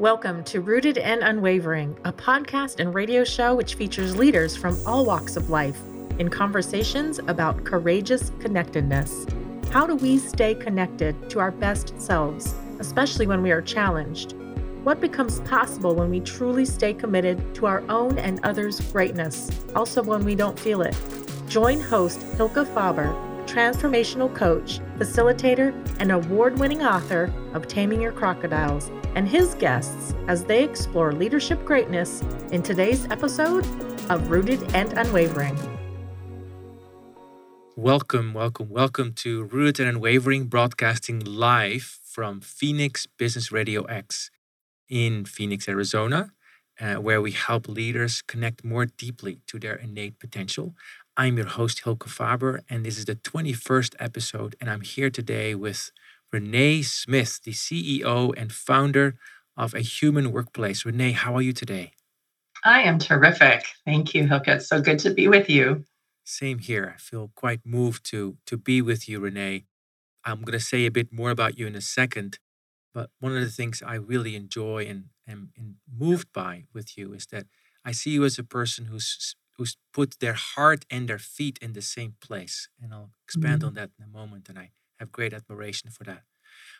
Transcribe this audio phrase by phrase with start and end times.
[0.00, 5.06] Welcome to Rooted and Unwavering, a podcast and radio show which features leaders from all
[5.06, 5.80] walks of life
[6.18, 9.24] in conversations about courageous connectedness.
[9.70, 14.32] How do we stay connected to our best selves, especially when we are challenged?
[14.82, 20.02] What becomes possible when we truly stay committed to our own and others' greatness, also
[20.02, 20.96] when we don't feel it?
[21.46, 23.14] Join host Hilke Faber
[23.44, 30.44] transformational coach, facilitator, and award winning author of Taming Your Crocodiles, and his guests as
[30.44, 33.64] they explore leadership greatness in today's episode
[34.10, 35.56] of Rooted and Unwavering.
[37.76, 44.30] Welcome, welcome, welcome to Rooted and Unwavering, broadcasting live from Phoenix Business Radio X
[44.88, 46.30] in Phoenix, Arizona.
[46.80, 50.74] Uh, where we help leaders connect more deeply to their innate potential.
[51.16, 54.56] I'm your host, Hilke Faber, and this is the 21st episode.
[54.60, 55.92] And I'm here today with
[56.32, 59.14] Renee Smith, the CEO and founder
[59.56, 60.84] of A Human Workplace.
[60.84, 61.92] Renee, how are you today?
[62.64, 63.64] I am terrific.
[63.84, 64.48] Thank you, Hilke.
[64.48, 65.84] It's so good to be with you.
[66.24, 66.92] Same here.
[66.96, 69.66] I feel quite moved to, to be with you, Renee.
[70.24, 72.40] I'm going to say a bit more about you in a second.
[72.92, 75.52] But one of the things I really enjoy and am
[75.96, 77.46] moved by with you is that
[77.84, 81.72] I see you as a person who's who's put their heart and their feet in
[81.72, 82.68] the same place.
[82.80, 83.68] And I'll expand mm-hmm.
[83.68, 84.48] on that in a moment.
[84.48, 86.22] And I have great admiration for that.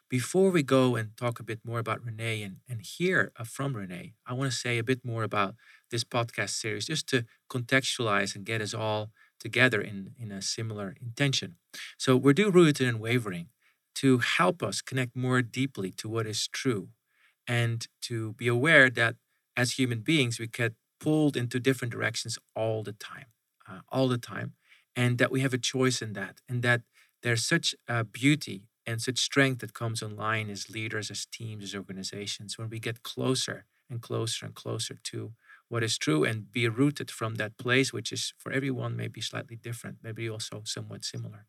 [0.09, 3.75] Before we go and talk a bit more about Renee and, and hear uh, from
[3.75, 5.55] Renee, I want to say a bit more about
[5.91, 10.95] this podcast series just to contextualize and get us all together in, in a similar
[11.01, 11.57] intention.
[11.99, 13.49] So we're do rooted and wavering
[13.97, 16.89] to help us connect more deeply to what is true
[17.47, 19.17] and to be aware that
[19.57, 23.29] as human beings, we get pulled into different directions all the time,
[23.69, 24.51] uh, all the time,
[24.97, 26.83] and that we have a choice in that, and that
[27.23, 27.75] there's such
[28.13, 32.79] beauty and such strength that comes online as leaders, as teams, as organizations when we
[32.79, 33.59] get closer
[33.91, 35.33] and closer and closer to
[35.69, 39.57] what is true and be rooted from that place, which is for everyone maybe slightly
[39.57, 41.47] different, maybe also somewhat similar.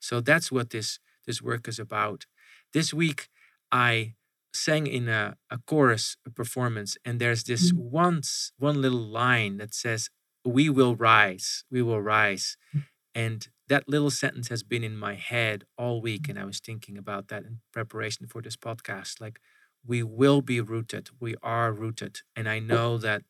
[0.00, 2.26] So that's what this this work is about.
[2.72, 3.28] This week,
[3.72, 4.14] I
[4.54, 7.78] sang in a, a chorus a performance and there's this mm.
[7.78, 10.10] once one little line that says
[10.44, 12.84] we will rise we will rise mm.
[13.14, 16.96] and that little sentence has been in my head all week and i was thinking
[16.96, 19.40] about that in preparation for this podcast like
[19.86, 23.22] we will be rooted we are rooted and i know that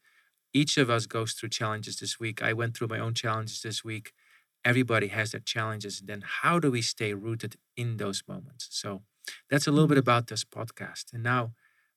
[0.53, 3.83] each of us goes through challenges this week i went through my own challenges this
[3.83, 4.13] week
[4.65, 9.03] everybody has their challenges and then how do we stay rooted in those moments so
[9.51, 10.11] that's a little bit mm-hmm.
[10.11, 11.13] about this podcast.
[11.13, 11.53] And now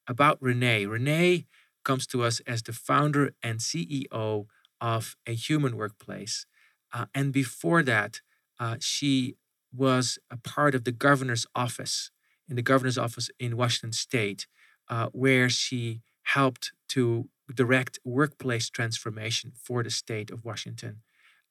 [0.08, 0.86] about Renee.
[0.86, 1.46] Renee
[1.84, 4.46] comes to us as the founder and CEO
[4.80, 6.46] of A Human Workplace.
[6.94, 8.22] Uh, and before that,
[8.60, 9.36] uh, she
[9.76, 12.12] was a part of the governor's office
[12.50, 14.48] in the governor's office in Washington state,
[14.90, 21.02] uh, where she helped to direct workplace transformation for the state of Washington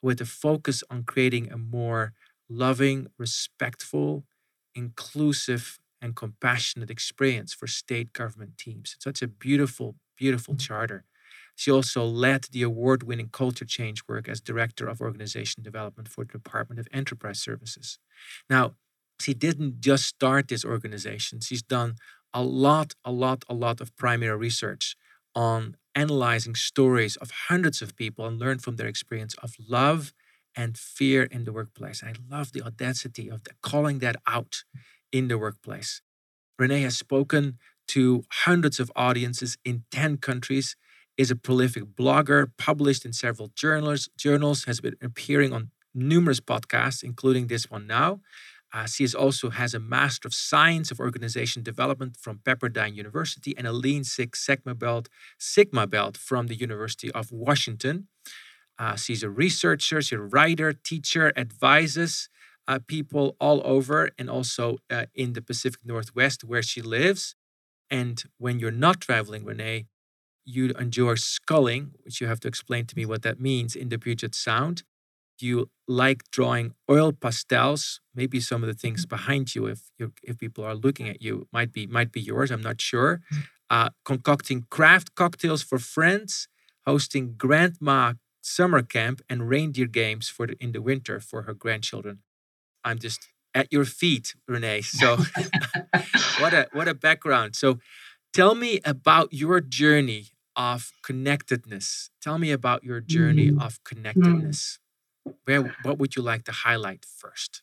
[0.03, 2.13] with a focus on creating a more
[2.49, 4.25] loving, respectful,
[4.77, 8.93] inclusive and compassionate experience for state government teams.
[8.95, 10.67] It's such a beautiful, beautiful mm-hmm.
[10.67, 11.05] charter.
[11.57, 16.25] She also led the award winning culture change work as Director of Organization Development for
[16.25, 17.99] the Department of Enterprise Services.
[18.51, 18.75] Now,
[19.19, 21.95] she didn't just start this organization, she's done
[22.35, 24.95] a lot, a lot, a lot of primary research
[25.35, 30.13] on analyzing stories of hundreds of people and learn from their experience of love
[30.57, 32.03] and fear in the workplace.
[32.03, 34.65] I love the audacity of the, calling that out
[35.13, 36.01] in the workplace.
[36.59, 37.59] Renee has spoken
[37.89, 40.77] to hundreds of audiences in 10 countries,
[41.17, 47.03] is a prolific blogger, published in several journals, journals has been appearing on numerous podcasts,
[47.03, 48.21] including this one now.
[48.73, 53.57] Uh, she is also has a Master of Science of Organization Development from Pepperdine University
[53.57, 58.09] and a Lean Six Sigma Belt, Sigma Belt from the University of Washington.
[58.79, 62.29] Uh, she's a researcher, she's a writer, teacher, advises
[62.69, 67.35] uh, people all over and also uh, in the Pacific Northwest where she lives.
[67.91, 69.87] And when you're not traveling, Renee,
[70.45, 73.99] you enjoy sculling, which you have to explain to me what that means in the
[73.99, 74.83] Puget Sound.
[75.39, 78.01] You like drawing oil pastels.
[78.15, 79.17] Maybe some of the things mm-hmm.
[79.17, 82.51] behind you, if you if people are looking at you, might be might be yours.
[82.51, 83.21] I'm not sure.
[83.33, 83.41] Mm-hmm.
[83.69, 86.49] Uh, concocting craft cocktails for friends,
[86.87, 88.15] hosting grandma
[88.47, 92.21] summer camp and reindeer games for the, in the winter for her grandchildren.
[92.85, 94.83] I'm just at your feet, Renee.
[94.83, 95.17] So
[96.39, 97.57] what a what a background.
[97.57, 97.79] So
[98.33, 102.11] tell me about your journey of connectedness.
[102.23, 103.61] Tell me about your journey mm.
[103.61, 104.79] of connectedness.
[105.27, 105.35] Mm.
[105.45, 107.63] Where what would you like to highlight first?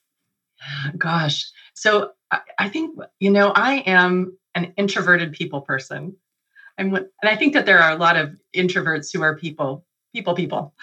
[0.98, 1.50] Gosh.
[1.74, 6.16] So I, I think you know I am an introverted people person.
[6.78, 10.36] I'm, and I think that there are a lot of introverts who are people, people,
[10.36, 10.74] people,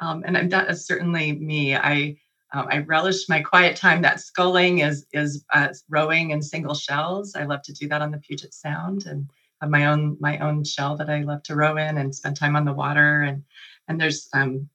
[0.00, 1.76] um, and I'm, that is certainly me.
[1.76, 2.16] I
[2.52, 4.02] um, I relish my quiet time.
[4.02, 7.34] That sculling is is uh, rowing in single shells.
[7.36, 10.64] I love to do that on the Puget Sound and have my own my own
[10.64, 13.22] shell that I love to row in and spend time on the water.
[13.22, 13.44] And
[13.88, 14.68] and there's um,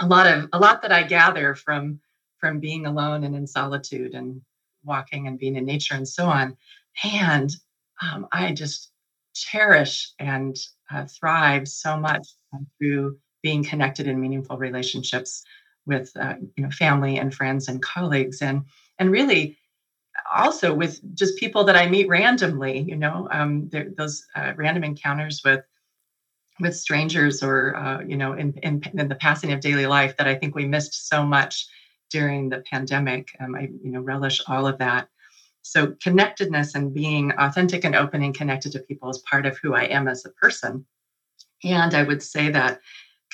[0.00, 2.00] a lot of a lot that I gather from
[2.38, 4.42] from being alone and in solitude and
[4.84, 6.56] walking and being in nature and so on.
[7.02, 7.50] And
[8.02, 8.90] um, I just
[9.34, 10.56] cherish and
[10.90, 12.26] uh, thrive so much
[12.78, 15.44] through being connected in meaningful relationships
[15.86, 18.42] with uh, you know family and friends and colleagues.
[18.42, 18.64] And
[18.98, 19.56] and really
[20.34, 25.42] also with just people that I meet randomly you know um, those uh, random encounters
[25.44, 25.62] with
[26.60, 30.26] with strangers or uh, you know in, in, in the passing of daily life that
[30.26, 31.66] I think we missed so much
[32.10, 33.28] during the pandemic.
[33.40, 35.08] Um, I you know relish all of that.
[35.62, 39.74] So connectedness and being authentic and open and connected to people is part of who
[39.74, 40.84] I am as a person.
[41.64, 42.80] And I would say that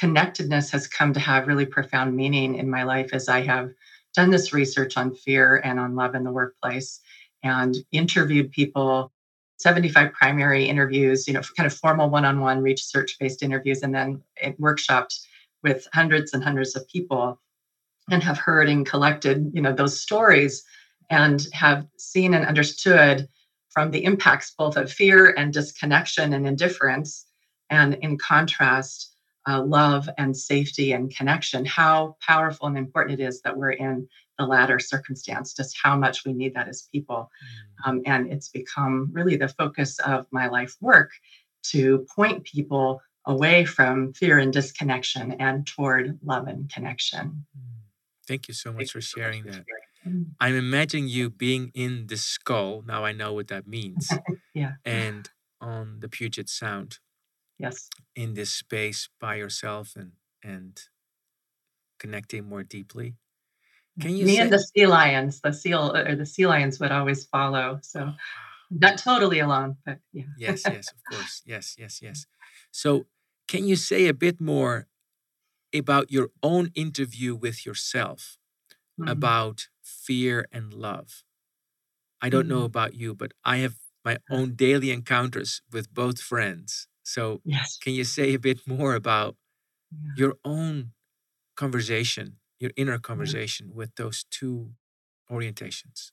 [0.00, 3.70] connectedness has come to have really profound meaning in my life as I have
[4.16, 7.00] done this research on fear and on love in the workplace
[7.42, 9.12] and interviewed people
[9.58, 14.22] 75 primary interviews you know kind of formal one-on-one research based interviews and then
[14.58, 15.26] workshops
[15.62, 17.38] with hundreds and hundreds of people
[18.10, 20.64] and have heard and collected you know those stories
[21.10, 23.28] and have seen and understood
[23.68, 27.26] from the impacts both of fear and disconnection and indifference
[27.68, 29.09] and in contrast
[29.48, 34.08] uh, love and safety and connection, how powerful and important it is that we're in
[34.38, 37.30] the latter circumstance, just how much we need that as people.
[37.84, 37.88] Mm.
[37.88, 41.10] Um, and it's become really the focus of my life work
[41.64, 47.44] to point people away from fear and disconnection and toward love and connection.
[47.56, 47.62] Mm.
[48.26, 49.64] Thank you so much for sharing that.
[50.06, 50.26] Mm.
[50.38, 52.82] I'm imagining you being in the scull.
[52.86, 54.10] Now I know what that means.
[54.54, 54.74] yeah.
[54.84, 55.28] And
[55.60, 56.98] on the Puget Sound
[57.60, 57.88] yes.
[58.16, 60.12] in this space by yourself and
[60.42, 60.80] and
[61.98, 63.16] connecting more deeply.
[64.00, 66.92] Can you me say- and the sea lions the seal or the sea lions would
[66.92, 68.14] always follow so oh,
[68.70, 70.24] not totally alone but yeah.
[70.38, 71.42] Yes yes of course.
[71.44, 72.26] Yes yes yes.
[72.70, 73.06] So
[73.46, 74.86] can you say a bit more
[75.74, 78.38] about your own interview with yourself
[78.98, 79.10] mm-hmm.
[79.10, 81.22] about fear and love?
[82.22, 82.58] I don't mm-hmm.
[82.58, 87.78] know about you but i have my own daily encounters with both friends so, yes.
[87.80, 89.36] can you say a bit more about
[89.92, 90.12] yeah.
[90.16, 90.92] your own
[91.56, 93.76] conversation, your inner conversation yeah.
[93.76, 94.70] with those two
[95.30, 96.10] orientations?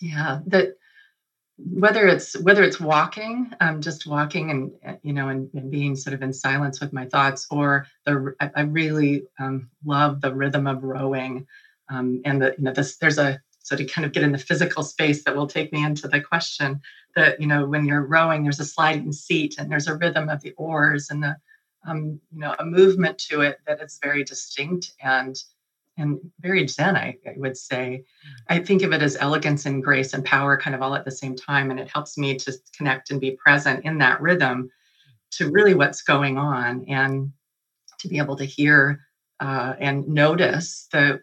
[0.00, 0.74] Yeah, that
[1.58, 5.96] whether it's whether it's walking, um, just walking and uh, you know, and, and, being
[5.96, 10.32] sort of in silence with my thoughts, or the I, I really um, love the
[10.32, 11.46] rhythm of rowing,
[11.88, 14.38] um, and the you know this there's a so to kind of get in the
[14.38, 16.80] physical space that will take me into the question
[17.18, 20.40] that you know when you're rowing there's a sliding seat and there's a rhythm of
[20.40, 21.36] the oars and the
[21.86, 25.36] um, you know a movement to it that is very distinct and
[25.96, 28.54] and very zen I, I would say hmm.
[28.54, 31.10] i think of it as elegance and grace and power kind of all at the
[31.10, 34.70] same time and it helps me to connect and be present in that rhythm
[35.32, 37.32] to really what's going on and
[37.98, 39.00] to be able to hear
[39.40, 41.20] uh, and notice the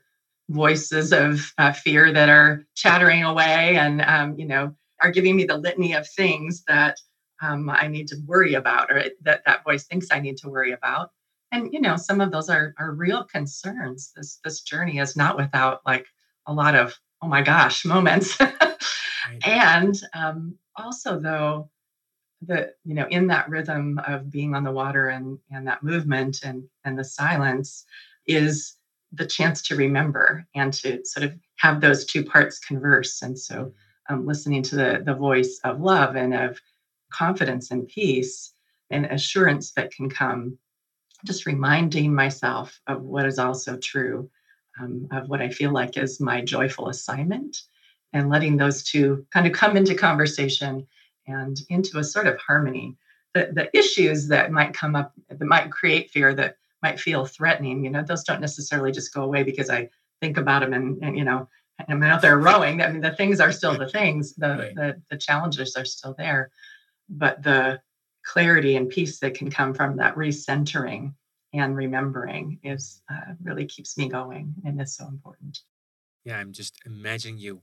[0.49, 5.45] voices of uh, fear that are chattering away and um, you know are giving me
[5.45, 6.97] the litany of things that
[7.41, 10.71] um, I need to worry about or that that voice thinks I need to worry
[10.71, 11.11] about.
[11.51, 14.11] And you know, some of those are are real concerns.
[14.15, 16.05] This this journey is not without like
[16.47, 18.39] a lot of oh my gosh moments.
[18.39, 18.51] right.
[19.45, 21.69] And um, also though,
[22.41, 26.39] the you know in that rhythm of being on the water and and that movement
[26.43, 27.85] and and the silence
[28.27, 28.75] is
[29.11, 33.21] the chance to remember and to sort of have those two parts converse.
[33.21, 33.71] And so
[34.09, 36.59] um, listening to the, the voice of love and of
[37.11, 38.53] confidence and peace
[38.89, 40.57] and assurance that can come,
[41.25, 44.29] just reminding myself of what is also true,
[44.79, 47.57] um, of what I feel like is my joyful assignment,
[48.13, 50.85] and letting those two kind of come into conversation
[51.27, 52.95] and into a sort of harmony.
[53.33, 57.83] The, the issues that might come up that might create fear that might feel threatening,
[57.83, 59.89] you know, those don't necessarily just go away because I
[60.21, 61.49] think about them and, and you know,
[61.87, 62.81] I'm out there rowing.
[62.81, 64.33] I mean, the things are still the things.
[64.35, 64.75] The, right.
[64.75, 66.51] the the challenges are still there,
[67.09, 67.81] but the
[68.25, 71.13] clarity and peace that can come from that recentering
[71.53, 75.59] and remembering is uh, really keeps me going and is so important.
[76.23, 77.61] Yeah, I'm just imagining you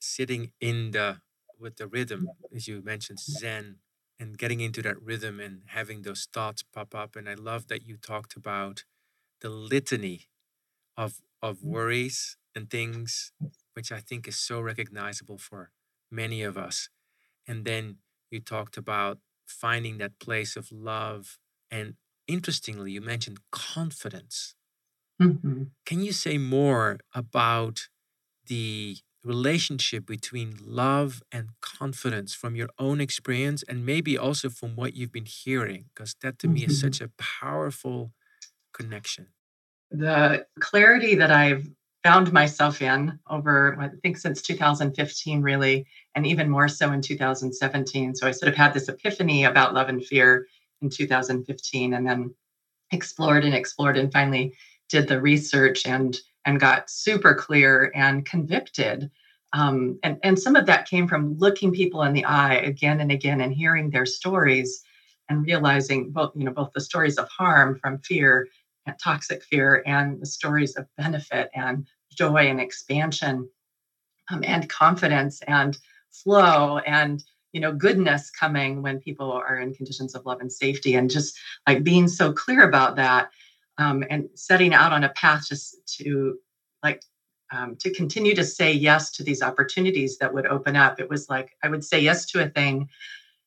[0.00, 1.18] sitting in the
[1.58, 3.76] with the rhythm, as you mentioned, Zen,
[4.20, 7.16] and getting into that rhythm and having those thoughts pop up.
[7.16, 8.84] And I love that you talked about
[9.40, 10.28] the litany
[10.96, 11.64] of of mm.
[11.64, 13.32] worries and things,
[13.74, 15.70] which I think is so recognizable for
[16.10, 16.88] many of us.
[17.46, 17.98] And then
[18.30, 21.38] you talked about finding that place of love.
[21.70, 21.94] And
[22.26, 24.56] interestingly, you mentioned confidence.
[25.22, 25.64] Mm-hmm.
[25.84, 27.88] Can you say more about
[28.46, 34.94] the relationship between love and confidence from your own experience and maybe also from what
[34.94, 35.86] you've been hearing?
[35.94, 36.54] Because that to mm-hmm.
[36.54, 36.88] me is mm-hmm.
[36.88, 38.12] such a powerful
[38.72, 39.28] connection.
[39.90, 41.70] The clarity that I've
[42.06, 45.84] found myself in over, I think, since 2015, really,
[46.14, 48.14] and even more so in 2017.
[48.14, 50.46] So I sort of had this epiphany about love and fear
[50.82, 52.32] in 2015 and then
[52.92, 54.54] explored and explored and finally
[54.88, 59.10] did the research and and got super clear and convicted
[59.52, 63.10] um, and and some of that came from looking people in the eye again and
[63.10, 64.84] again and hearing their stories
[65.28, 68.46] and realizing both you know both the stories of harm from fear
[68.86, 73.48] and toxic fear and the stories of benefit and joy and expansion
[74.30, 75.78] um, and confidence and
[76.10, 80.94] flow and you know goodness coming when people are in conditions of love and safety
[80.94, 83.30] and just like being so clear about that
[83.78, 86.38] um, and setting out on a path just to
[86.82, 87.02] like
[87.52, 90.98] um, to continue to say yes to these opportunities that would open up.
[90.98, 92.88] It was like i would say yes to a thing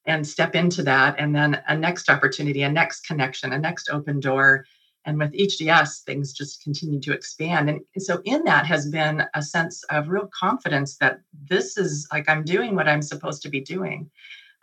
[0.06, 4.20] and step into that and then a next opportunity a next connection a next open
[4.20, 4.66] door
[5.10, 7.68] and with HDS, things just continue to expand.
[7.68, 12.30] And so in that has been a sense of real confidence that this is like
[12.30, 14.10] i'm doing what i'm supposed to be doing.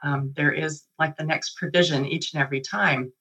[0.04, 3.12] Um, there is like the next provision each and every time.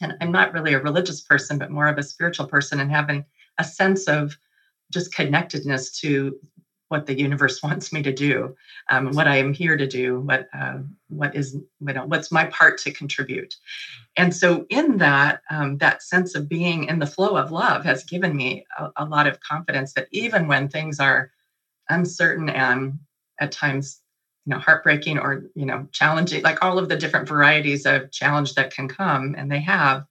[0.00, 3.24] And i'm not really a religious person but more of a spiritual person and having
[3.58, 4.34] a sense of
[4.90, 6.38] just connectedness to
[6.88, 8.56] what the universe wants me to do,
[8.90, 10.78] um, what I am here to do, what uh,
[11.08, 13.54] what is you know, what's my part to contribute.
[14.16, 18.04] And so, in that, um, that sense of being in the flow of love has
[18.04, 21.30] given me a, a, lot of confidence that even when things are
[21.90, 22.98] uncertain and
[23.40, 24.00] at times,
[24.46, 28.54] you know, heartbreaking or you know, challenging, like all of the different varieties of challenge
[28.54, 30.06] that can come, and they have,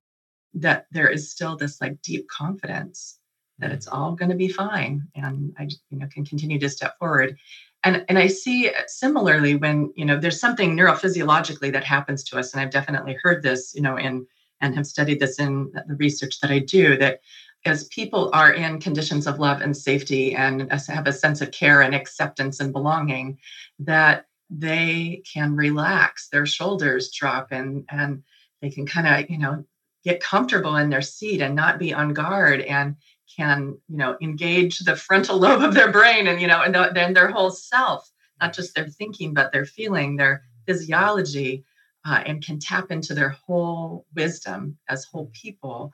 [0.54, 3.20] that there is still this like deep confidence
[3.60, 6.98] that it's all going to be fine and i you know can continue to step
[7.00, 7.38] forward.
[7.84, 12.54] And and i see similarly when you know there's something neurophysiologically that happens to us
[12.54, 14.26] and i've definitely heard this you know in
[14.62, 17.22] and have studied this in the research that i do that
[17.66, 21.82] as people are in conditions of love and safety and have a sense of care
[21.82, 23.38] and acceptance and belonging
[23.80, 28.24] that they can relax their shoulders drop and and
[28.62, 29.64] they can kind of you know
[30.06, 32.62] get comfortable in their seat and not be on guard.
[32.62, 32.96] And
[33.36, 37.14] can you know engage the frontal lobe of their brain and you know and then
[37.14, 38.10] their whole self
[38.42, 41.64] not just their thinking but their feeling their physiology
[42.06, 45.92] uh, and can tap into their whole wisdom as whole people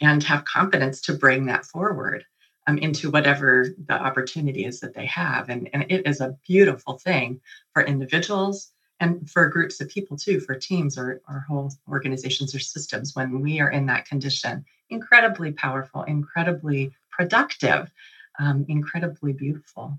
[0.00, 2.24] and have confidence to bring that forward
[2.68, 5.48] um, into whatever the opportunity is that they have.
[5.48, 7.40] And, and it is a beautiful thing
[7.72, 12.60] for individuals and for groups of people too for teams or, or whole organizations or
[12.60, 17.90] systems when we are in that condition incredibly powerful, incredibly productive,
[18.38, 19.98] um, incredibly beautiful.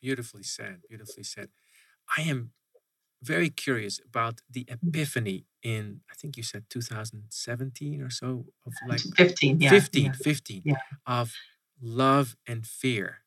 [0.00, 0.82] Beautifully said.
[0.88, 1.48] Beautifully said.
[2.16, 2.52] I am
[3.22, 4.88] very curious about the mm-hmm.
[4.88, 10.12] epiphany in I think you said 2017 or so of like 15 yeah, 15 yeah,
[10.12, 10.74] 15 yeah.
[11.04, 11.34] of
[11.82, 13.22] love and fear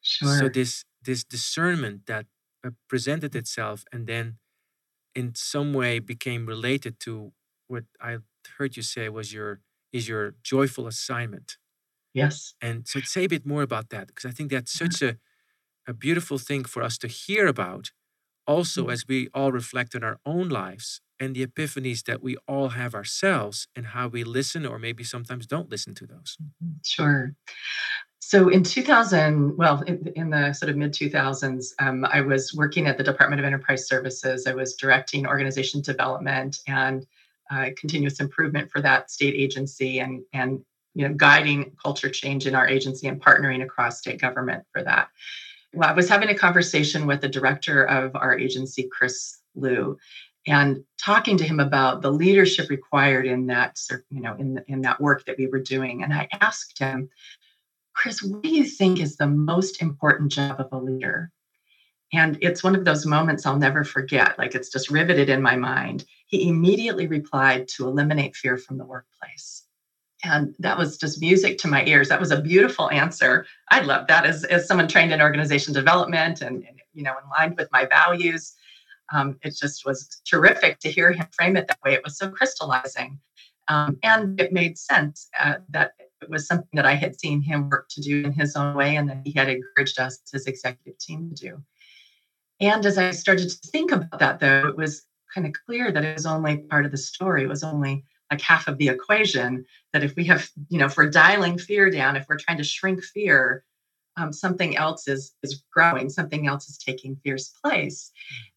[0.00, 2.24] sure so this this discernment that
[2.66, 4.38] uh, presented itself and then
[5.14, 7.32] in some way became related to
[7.68, 8.18] what I
[8.56, 9.60] heard you say was your
[9.94, 11.56] is your joyful assignment.
[12.12, 12.54] Yes.
[12.60, 15.16] And so say a bit more about that, because I think that's such a,
[15.86, 17.92] a beautiful thing for us to hear about,
[18.46, 18.90] also mm-hmm.
[18.90, 22.92] as we all reflect on our own lives and the epiphanies that we all have
[22.94, 26.36] ourselves and how we listen or maybe sometimes don't listen to those.
[26.42, 26.72] Mm-hmm.
[26.84, 27.34] Sure.
[28.18, 32.88] So in 2000, well, in, in the sort of mid 2000s, um, I was working
[32.88, 34.46] at the Department of Enterprise Services.
[34.46, 37.06] I was directing organization development and
[37.50, 42.54] uh, continuous improvement for that state agency and and you know guiding culture change in
[42.54, 45.08] our agency and partnering across state government for that.
[45.72, 49.98] Well, I was having a conversation with the director of our agency, Chris Liu,
[50.46, 53.78] and talking to him about the leadership required in that
[54.10, 56.02] you know in in that work that we were doing.
[56.02, 57.10] And I asked him,
[57.94, 61.30] Chris, what do you think is the most important job of a leader?
[62.14, 64.38] And it's one of those moments I'll never forget.
[64.38, 66.04] Like it's just riveted in my mind.
[66.26, 69.64] He immediately replied to eliminate fear from the workplace.
[70.22, 72.08] And that was just music to my ears.
[72.08, 73.46] That was a beautiful answer.
[73.70, 77.28] I love that as, as someone trained in organization development and, and you know, in
[77.30, 78.54] line with my values.
[79.12, 81.94] Um, it just was terrific to hear him frame it that way.
[81.94, 83.18] It was so crystallizing.
[83.68, 85.92] Um, and it made sense uh, that
[86.22, 88.96] it was something that I had seen him work to do in his own way
[88.96, 91.62] and that he had encouraged us as executive team to do.
[92.60, 96.04] And as I started to think about that, though, it was kind of clear that
[96.04, 97.42] it was only part of the story.
[97.42, 99.64] It was only like half of the equation.
[99.92, 102.64] That if we have, you know, if we're dialing fear down, if we're trying to
[102.64, 103.64] shrink fear,
[104.16, 108.12] um, something else is is growing, something else is taking fear's place.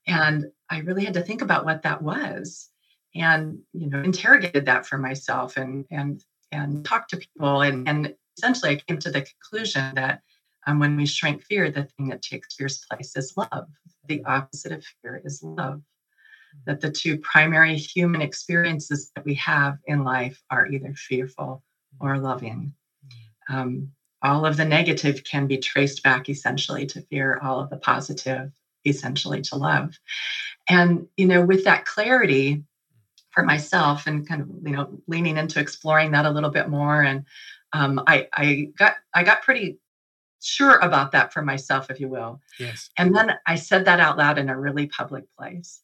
[0.06, 2.70] And I really had to think about what that was,
[3.16, 8.16] and you know, interrogated that for myself, and and and talked to people, and and
[8.38, 10.22] essentially I came to the conclusion that
[10.68, 13.70] um, when we shrink fear, the thing that takes fear's place is love.
[14.08, 15.82] The opposite of fear is love.
[16.66, 21.64] That the two primary human experiences that we have in life are either fearful
[22.00, 22.74] or loving.
[23.50, 27.78] Um, all of the negative can be traced back essentially to fear, all of the
[27.78, 28.52] positive
[28.86, 29.98] essentially to love.
[30.68, 32.64] And, you know, with that clarity
[33.32, 37.04] for myself and kind of, you know, leaning into exploring that a little bit more.
[37.04, 37.26] And
[37.72, 39.78] um, I, I got, I got pretty
[40.42, 42.42] sure about that for myself, if you will.
[42.60, 42.90] Yes.
[42.98, 45.82] And then I said that out loud in a really public place.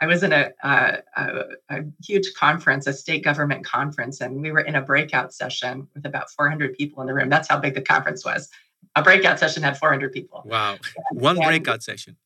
[0.00, 4.50] I was in a, uh, a, a, huge conference, a state government conference, and we
[4.50, 7.28] were in a breakout session with about 400 people in the room.
[7.28, 8.48] That's how big the conference was.
[8.96, 10.42] A breakout session had 400 people.
[10.46, 10.78] Wow.
[11.10, 12.16] And, one and, breakout session.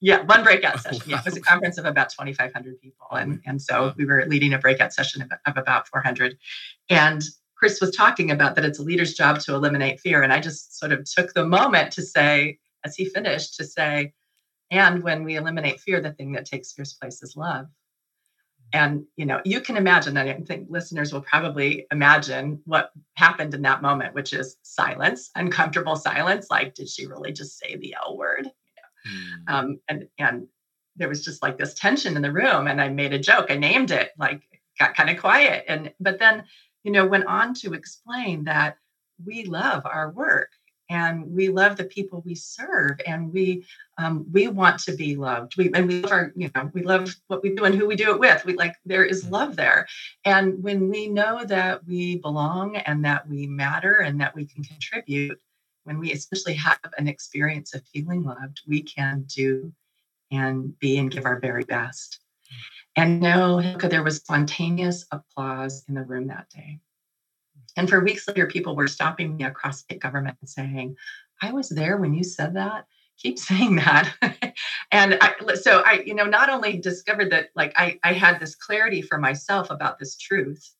[0.00, 0.98] Yeah, one breakout oh, session.
[1.06, 1.16] wow.
[1.16, 3.06] Yeah, it was a conference of about 2,500 people.
[3.12, 3.94] And, and so wow.
[3.96, 6.36] we were leading a breakout session of, of about 400.
[6.90, 7.22] And
[7.64, 10.22] Chris was talking about that it's a leader's job to eliminate fear.
[10.22, 14.12] And I just sort of took the moment to say, as he finished, to say,
[14.70, 17.64] and when we eliminate fear, the thing that takes fear's place is love.
[18.74, 23.62] And you know, you can imagine, I think listeners will probably imagine what happened in
[23.62, 26.48] that moment, which is silence, uncomfortable silence.
[26.50, 28.44] Like, did she really just say the L word?
[28.44, 29.10] You know?
[29.10, 29.54] mm.
[29.54, 30.48] um, and and
[30.96, 32.66] there was just like this tension in the room.
[32.66, 33.46] And I made a joke.
[33.48, 34.42] I named it, like
[34.78, 35.64] got kind of quiet.
[35.66, 36.44] And but then,
[36.84, 38.76] you know, went on to explain that
[39.24, 40.50] we love our work
[40.90, 43.64] and we love the people we serve and we
[43.96, 47.14] um, we want to be loved we and we love our you know we love
[47.28, 49.32] what we do and who we do it with we like there is mm-hmm.
[49.32, 49.86] love there
[50.26, 54.62] and when we know that we belong and that we matter and that we can
[54.62, 55.40] contribute
[55.84, 59.72] when we especially have an experience of feeling loved we can do
[60.30, 62.20] and be and give our very best.
[62.96, 66.80] And no there was spontaneous applause in the room that day
[67.76, 70.96] and for weeks later, people were stopping me across state government and saying,
[71.42, 72.86] I was there when you said that.
[73.18, 74.14] Keep saying that.
[74.92, 78.54] and I, so I, you know, not only discovered that like I, I had this
[78.54, 80.74] clarity for myself about this truth,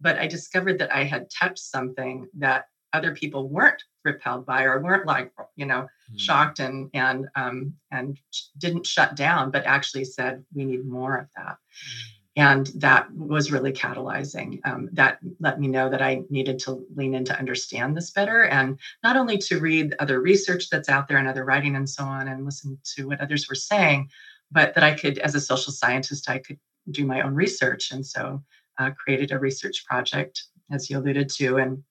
[0.00, 4.80] but I discovered that I had touched something that other people weren't repelled by or
[4.80, 6.16] weren't like, you know, mm-hmm.
[6.16, 8.18] shocked and and um, and
[8.56, 11.56] didn't shut down, but actually said, we need more of that.
[11.56, 16.86] Mm-hmm and that was really catalyzing um, that let me know that i needed to
[16.94, 21.08] lean in to understand this better and not only to read other research that's out
[21.08, 24.08] there and other writing and so on and listen to what others were saying
[24.52, 26.58] but that i could as a social scientist i could
[26.90, 28.42] do my own research and so
[28.78, 31.82] uh, created a research project as you alluded to and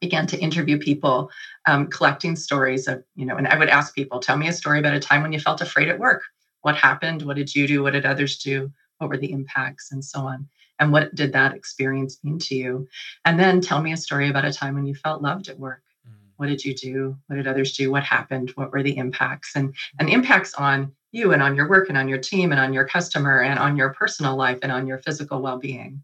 [0.00, 1.30] began to interview people
[1.66, 4.78] um, collecting stories of you know and i would ask people tell me a story
[4.78, 6.22] about a time when you felt afraid at work.
[6.62, 7.22] What happened?
[7.22, 7.82] What did you do?
[7.82, 8.70] What did others do?
[8.98, 9.92] What were the impacts?
[9.92, 10.48] And so on.
[10.80, 12.88] And what did that experience mean to you?
[13.24, 15.82] And then tell me a story about a time when you felt loved at work.
[16.06, 16.12] Mm.
[16.36, 17.16] what did you do?
[17.26, 17.90] What did others do?
[17.90, 18.52] What happened?
[18.54, 19.56] What were the impacts?
[19.56, 22.72] And and impacts on you and on your work and on your team and on
[22.72, 26.02] your customer and on your personal life and on your physical well-being.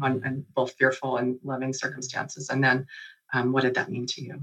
[0.00, 2.48] On and both fearful and loving circumstances.
[2.50, 2.86] And then
[3.36, 4.40] um, what did that mean to you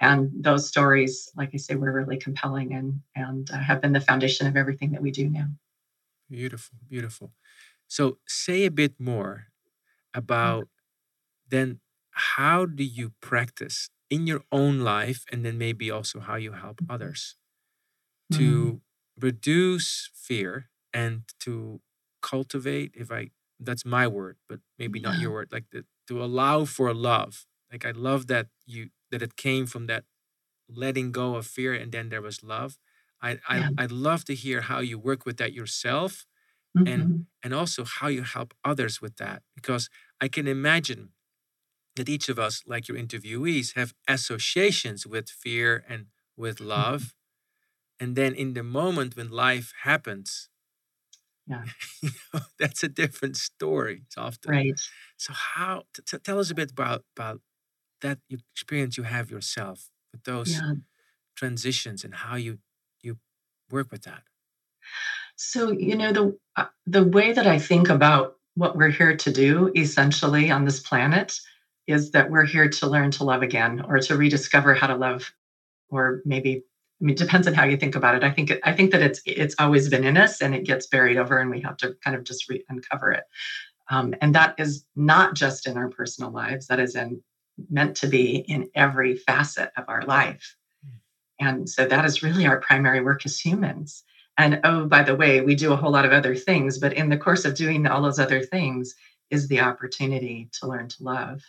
[0.00, 4.00] and those stories like i say were really compelling and and uh, have been the
[4.00, 5.48] foundation of everything that we do now
[6.30, 7.32] Beautiful, beautiful.
[7.86, 9.46] So say a bit more
[10.14, 10.18] mm.
[10.18, 10.68] about
[11.48, 16.52] then how do you practice in your own life and then maybe also how you
[16.52, 17.36] help others
[18.32, 18.36] mm.
[18.36, 18.80] to
[19.18, 21.80] reduce fear and to
[22.20, 26.64] cultivate if I that's my word but maybe not your word like the, to allow
[26.64, 30.04] for love like I love that you that it came from that
[30.68, 32.78] letting go of fear and then there was love
[33.20, 33.68] I, I yeah.
[33.78, 36.26] I'd love to hear how you work with that yourself
[36.76, 36.86] mm-hmm.
[36.86, 39.88] and and also how you help others with that because
[40.20, 41.10] I can imagine
[41.96, 48.04] that each of us like your interviewees have associations with fear and with love mm-hmm.
[48.04, 50.48] and then in the moment when life happens
[51.48, 51.64] yeah
[52.02, 54.80] you know, that's a different story it's often right
[55.16, 57.40] so how t- t- tell us a bit about about
[58.00, 60.74] that experience you have yourself with those yeah.
[61.36, 62.58] transitions and how you
[63.02, 63.18] you
[63.70, 64.22] work with that?
[65.36, 69.32] So, you know, the uh, the way that I think about what we're here to
[69.32, 71.38] do essentially on this planet
[71.86, 75.32] is that we're here to learn to love again or to rediscover how to love
[75.90, 76.62] or maybe
[77.00, 78.24] I mean, it depends on how you think about it.
[78.24, 81.16] I think I think that it's it's always been in us, and it gets buried
[81.16, 83.24] over, and we have to kind of just re- uncover it.
[83.90, 87.22] Um, and that is not just in our personal lives; that is in
[87.70, 90.56] meant to be in every facet of our life.
[90.84, 91.46] Hmm.
[91.46, 94.04] And so that is really our primary work as humans.
[94.36, 97.08] And oh, by the way, we do a whole lot of other things, but in
[97.08, 98.94] the course of doing all those other things
[99.30, 101.42] is the opportunity to learn to love.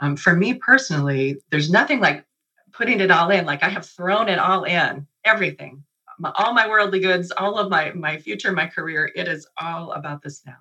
[0.00, 0.06] Hmm.
[0.06, 2.24] Um, for me personally, there's nothing like
[2.72, 3.46] putting it all in.
[3.46, 5.82] Like I have thrown it all in, everything,
[6.18, 9.10] my, all my worldly goods, all of my my future, my career.
[9.14, 10.58] It is all about this now.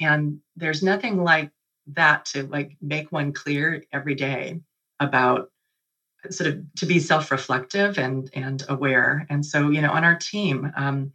[0.00, 1.50] And there's nothing like
[1.94, 4.60] that to like make one clear every day
[5.00, 5.50] about
[6.30, 9.26] sort of to be self-reflective and and aware.
[9.30, 11.12] And so, you know, on our team, um,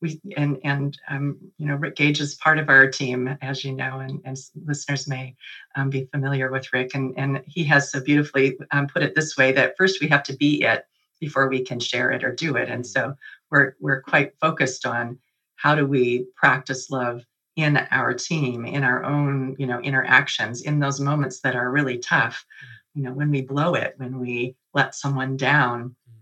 [0.00, 3.72] we and and um, you know Rick Gage is part of our team, as you
[3.72, 5.36] know, and, and listeners may
[5.76, 9.36] um, be familiar with Rick, and and he has so beautifully um, put it this
[9.36, 10.86] way that first we have to be it
[11.20, 13.14] before we can share it or do it, and so
[13.50, 15.18] we're we're quite focused on
[15.56, 17.22] how do we practice love
[17.56, 21.98] in our team, in our own you know interactions, in those moments that are really
[21.98, 22.66] tough, mm.
[22.94, 26.14] you know, when we blow it, when we let someone down mm.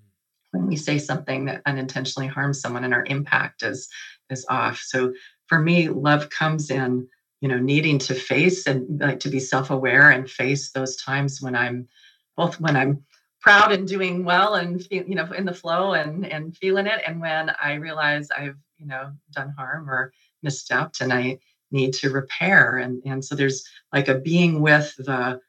[0.53, 3.89] when we say something that unintentionally harms someone and our impact is
[4.31, 4.79] is off.
[4.79, 5.13] So
[5.49, 7.09] for me love comes in
[7.41, 11.57] you know needing to face and like to be self-aware and face those times when
[11.57, 11.89] i'm
[12.37, 13.05] both when i'm
[13.41, 17.21] proud and doing well and you know in the flow and and feeling it and
[17.21, 20.13] when i realize i've you know done harm or
[20.45, 21.39] misstepped and i
[21.71, 25.41] need to repair and and so there's like a being with the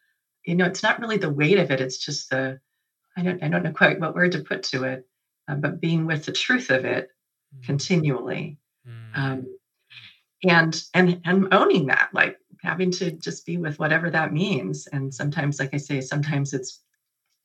[0.45, 2.59] you know it's not really the weight of it it's just the
[3.19, 5.05] I don't, I don't know quite what word to put to it,
[5.47, 7.09] uh, but being with the truth of it
[7.55, 7.63] mm.
[7.63, 9.17] continually, mm.
[9.17, 9.57] Um,
[10.47, 14.87] and and and owning that, like having to just be with whatever that means.
[14.87, 16.81] And sometimes, like I say, sometimes it's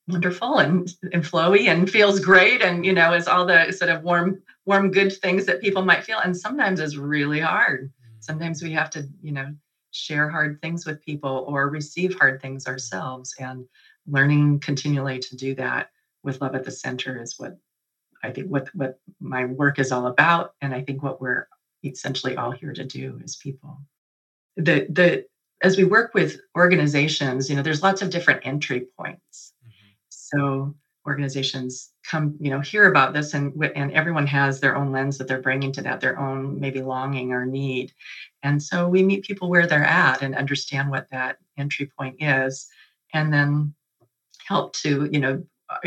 [0.08, 4.02] wonderful and and flowy and feels great, and you know, is all the sort of
[4.02, 6.18] warm warm good things that people might feel.
[6.18, 7.86] And sometimes is really hard.
[7.86, 8.24] Mm.
[8.24, 9.54] Sometimes we have to, you know,
[9.90, 13.64] share hard things with people or receive hard things ourselves and
[14.06, 15.90] learning continually to do that
[16.22, 17.56] with love at the center is what
[18.22, 21.46] I think what what my work is all about, and I think what we're
[21.84, 23.78] essentially all here to do as people.
[24.56, 25.26] The the
[25.62, 29.53] as we work with organizations, you know, there's lots of different entry points.
[30.34, 30.74] So
[31.06, 35.28] organizations come, you know, hear about this, and and everyone has their own lens that
[35.28, 37.92] they're bringing to that, their own maybe longing or need,
[38.42, 42.66] and so we meet people where they're at and understand what that entry point is,
[43.12, 43.74] and then
[44.46, 45.42] help to, you know,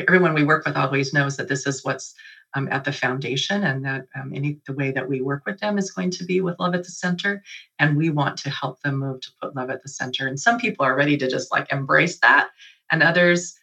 [0.07, 2.13] everyone we work with always knows that this is what's
[2.55, 5.77] um, at the foundation and that um, any the way that we work with them
[5.77, 7.43] is going to be with love at the center
[7.79, 10.27] and we want to help them move to put love at the center.
[10.27, 12.49] And some people are ready to just like embrace that
[12.91, 13.55] and others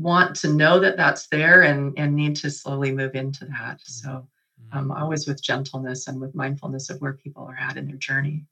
[0.00, 4.08] want to know that that's there and and need to slowly move into that mm-hmm.
[4.08, 4.28] so
[4.72, 4.90] um, mm-hmm.
[4.92, 8.44] always with gentleness and with mindfulness of where people are at in their journey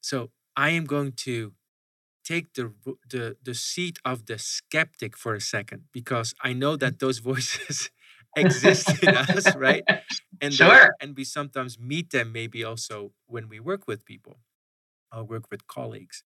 [0.00, 1.52] so i am going to
[2.24, 2.72] take the
[3.08, 7.90] the the seat of the skeptic for a second because I know that those voices
[8.36, 9.84] exist in us, right?
[10.42, 10.96] And sure.
[11.02, 14.36] and we sometimes meet them maybe also when we work with people
[15.14, 16.24] or work with colleagues.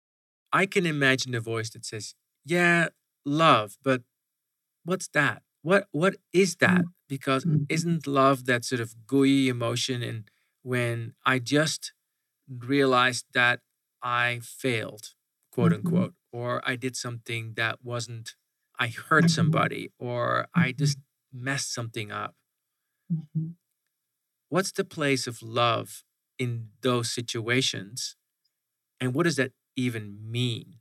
[0.51, 2.89] I can imagine a voice that says, "Yeah,
[3.23, 4.01] love, but
[4.83, 5.41] what's that?
[5.61, 6.81] What what is that?
[6.81, 6.93] Mm.
[7.07, 7.63] Because mm-hmm.
[7.69, 10.23] isn't love that sort of gooey emotion and
[10.63, 11.93] when I just
[12.47, 13.59] realized that
[14.03, 15.13] I failed
[15.51, 15.87] quote mm-hmm.
[15.87, 18.35] unquote, or I did something that wasn't,
[18.79, 19.27] I hurt mm-hmm.
[19.27, 20.77] somebody, or I mm-hmm.
[20.77, 20.97] just
[21.31, 22.35] messed something up.
[23.13, 23.49] Mm-hmm.
[24.49, 26.03] What's the place of love
[26.39, 28.15] in those situations?
[28.99, 30.75] And what does that even mean?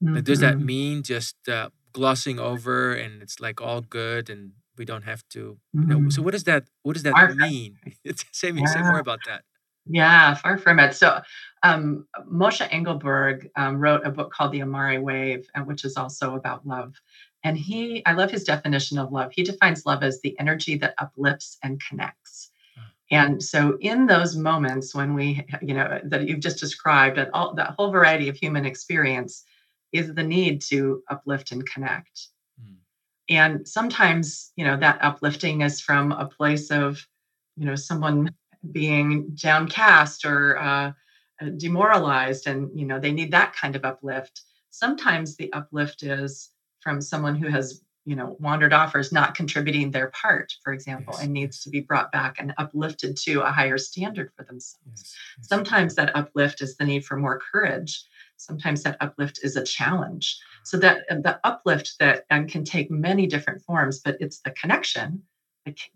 [0.00, 4.84] Like, does that mean just uh, glossing over and it's like all good and we
[4.84, 7.78] don't have to you know so what does that what does that mean
[8.32, 9.42] say, me, say more about that
[9.88, 10.94] yeah, far from it.
[10.94, 11.20] So,
[11.62, 16.34] um, Moshe Engelberg um, wrote a book called The Amare Wave, uh, which is also
[16.34, 16.94] about love.
[17.44, 19.30] And he, I love his definition of love.
[19.32, 22.50] He defines love as the energy that uplifts and connects.
[23.12, 27.54] And so, in those moments when we, you know, that you've just described, and all
[27.54, 29.44] that whole variety of human experience
[29.92, 32.28] is the need to uplift and connect.
[32.62, 32.76] Mm.
[33.28, 37.06] And sometimes, you know, that uplifting is from a place of,
[37.56, 38.34] you know, someone
[38.72, 40.92] being downcast or uh,
[41.56, 47.00] demoralized and you know they need that kind of uplift sometimes the uplift is from
[47.00, 51.12] someone who has you know wandered off or is not contributing their part for example
[51.14, 51.22] yes.
[51.22, 55.14] and needs to be brought back and uplifted to a higher standard for themselves yes.
[55.38, 55.48] Yes.
[55.48, 58.04] sometimes that uplift is the need for more courage
[58.36, 63.26] sometimes that uplift is a challenge so that the uplift that and can take many
[63.26, 65.22] different forms but it's the connection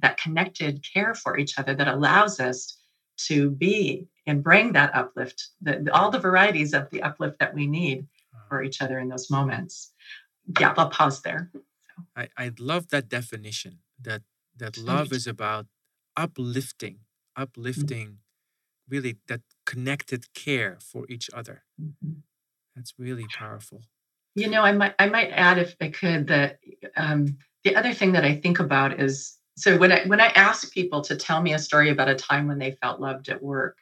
[0.01, 2.77] that connected care for each other that allows us
[3.17, 7.67] to be and bring that uplift, the, all the varieties of the uplift that we
[7.67, 8.07] need
[8.49, 9.93] for each other in those moments.
[10.59, 11.51] Yeah, I'll pause there.
[11.53, 11.61] So.
[12.17, 14.23] I, I love that definition that
[14.57, 15.67] that love is about
[16.17, 17.43] uplifting, mm-hmm.
[17.43, 18.89] uplifting mm-hmm.
[18.89, 21.63] really that connected care for each other.
[21.81, 22.21] Mm-hmm.
[22.77, 23.83] That's really powerful.
[24.35, 26.59] You know, I might I might add if I could that
[26.97, 30.73] um, the other thing that I think about is so when I when I ask
[30.73, 33.77] people to tell me a story about a time when they felt loved at work,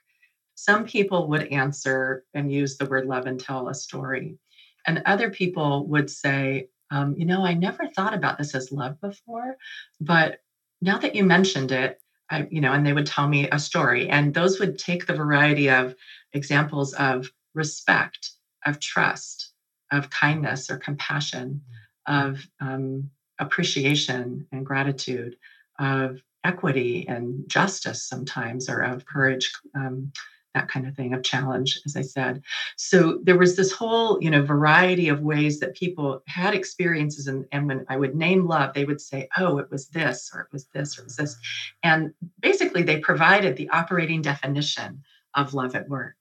[0.54, 4.38] some people would answer and use the word love and tell a story,
[4.86, 9.00] and other people would say, um, you know, I never thought about this as love
[9.00, 9.56] before,
[10.00, 10.38] but
[10.80, 14.08] now that you mentioned it, I, you know, and they would tell me a story,
[14.08, 15.94] and those would take the variety of
[16.32, 18.32] examples of respect,
[18.66, 19.52] of trust,
[19.92, 21.62] of kindness or compassion,
[22.06, 25.36] of um, appreciation and gratitude,
[25.78, 30.12] of equity and justice sometimes, or of courage, um,
[30.54, 32.42] that kind of thing, of challenge, as I said.
[32.76, 37.44] So there was this whole, you know, variety of ways that people had experiences, and,
[37.52, 40.48] and when I would name love, they would say, "Oh, it was this, or it
[40.52, 41.36] was this, or it was this,"
[41.82, 45.02] and basically they provided the operating definition
[45.34, 46.16] of love at work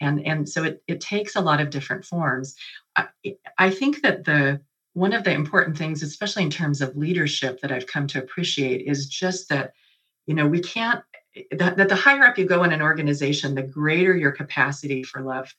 [0.00, 2.54] and and so it, it takes a lot of different forms.
[2.96, 3.08] I,
[3.58, 4.60] I think that the
[4.94, 8.86] one of the important things especially in terms of leadership that i've come to appreciate
[8.86, 9.72] is just that
[10.26, 11.02] you know we can't
[11.50, 15.20] that, that the higher up you go in an organization the greater your capacity for
[15.20, 15.52] love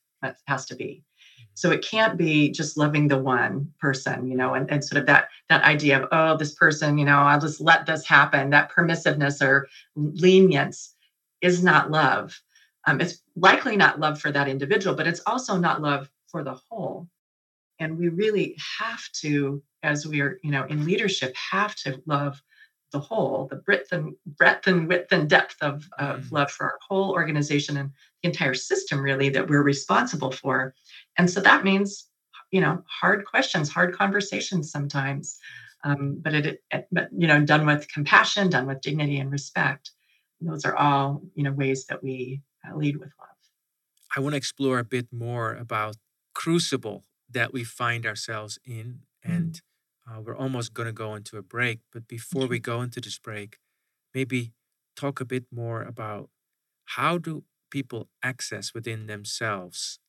[0.47, 0.85] has to be.
[0.85, 1.43] Mm-hmm.
[1.53, 5.05] so it can't be just loving the one person you know and, and sort of
[5.07, 8.49] that that idea of oh this person you know i'll just let this happen.
[8.49, 10.95] That permissiveness or lenience
[11.41, 12.41] is not love.
[12.87, 16.59] Um, it's likely not love for that individual, but it's also not love for the
[16.69, 17.07] whole.
[17.79, 22.41] And we really have to, as we are, you know, in leadership, have to love
[22.91, 26.31] the whole, the breadth and breadth and width and depth of, of mm.
[26.31, 27.89] love for our whole organization and
[28.23, 30.73] the entire system, really, that we're responsible for.
[31.17, 32.07] And so that means,
[32.51, 35.37] you know, hard questions, hard conversations sometimes.
[35.83, 39.91] Um, but it, it, but you know, done with compassion, done with dignity and respect.
[40.41, 43.29] those are all, you know, ways that we uh, lead with love.
[44.15, 45.97] I want to explore a bit more about
[46.33, 49.61] crucible that we find ourselves in, and
[50.07, 50.17] mm.
[50.17, 51.79] uh, we're almost going to go into a break.
[51.91, 53.57] But before we go into this break,
[54.13, 54.53] maybe
[54.95, 56.29] talk a bit more about
[56.85, 59.99] how do people access within themselves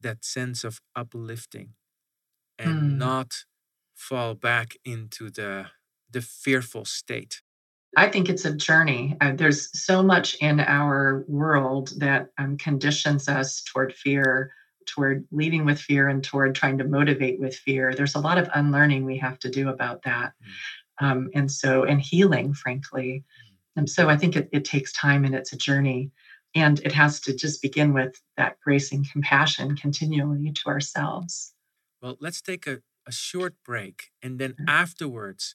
[0.00, 1.70] that sense of uplifting
[2.58, 2.96] and mm.
[2.98, 3.44] not
[3.94, 5.66] fall back into the
[6.10, 7.42] the fearful state
[7.96, 9.16] I think it's a journey.
[9.20, 14.52] Uh, there's so much in our world that um, conditions us toward fear,
[14.86, 17.94] toward leading with fear, and toward trying to motivate with fear.
[17.94, 20.32] There's a lot of unlearning we have to do about that.
[21.00, 21.06] Mm.
[21.06, 23.24] Um, and so, and healing, frankly.
[23.24, 23.56] Mm.
[23.76, 26.10] And so I think it, it takes time and it's a journey.
[26.54, 31.52] And it has to just begin with that grace and compassion continually to ourselves.
[32.00, 34.10] Well, let's take a, a short break.
[34.22, 35.54] And then afterwards,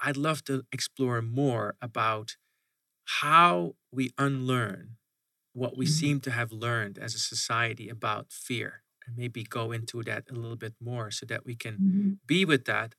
[0.00, 2.36] I'd love to explore more about
[3.20, 4.96] how we unlearn
[5.52, 5.92] what we mm-hmm.
[5.92, 10.34] seem to have learned as a society about fear and maybe go into that a
[10.34, 12.10] little bit more so that we can mm-hmm.
[12.26, 12.94] be with that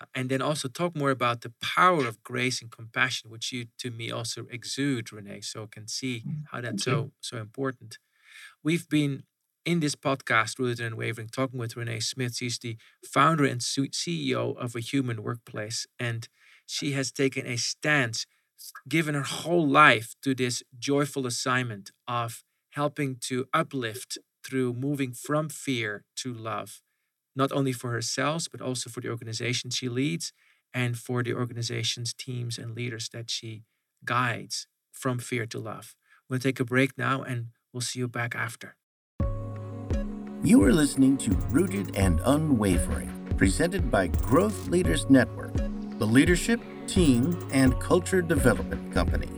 [0.00, 3.66] uh, and then also talk more about the power of grace and compassion which you
[3.78, 7.98] to me also exude renee so I can see mm, how that's so so important
[8.62, 9.22] we've been
[9.68, 12.36] in this podcast, Rooted and Unwavering, talking with Renee Smith.
[12.36, 15.86] She's the founder and CEO of A Human Workplace.
[15.98, 16.26] And
[16.66, 18.24] she has taken a stance,
[18.88, 25.50] given her whole life to this joyful assignment of helping to uplift through moving from
[25.50, 26.80] fear to love,
[27.36, 30.32] not only for herself, but also for the organization she leads
[30.72, 33.64] and for the organization's teams and leaders that she
[34.06, 35.94] guides from fear to love.
[36.30, 38.77] We'll take a break now and we'll see you back after.
[40.44, 45.52] You are listening to Rooted and Unwavering, presented by Growth Leaders Network,
[45.98, 49.28] the leadership, team, and culture development company.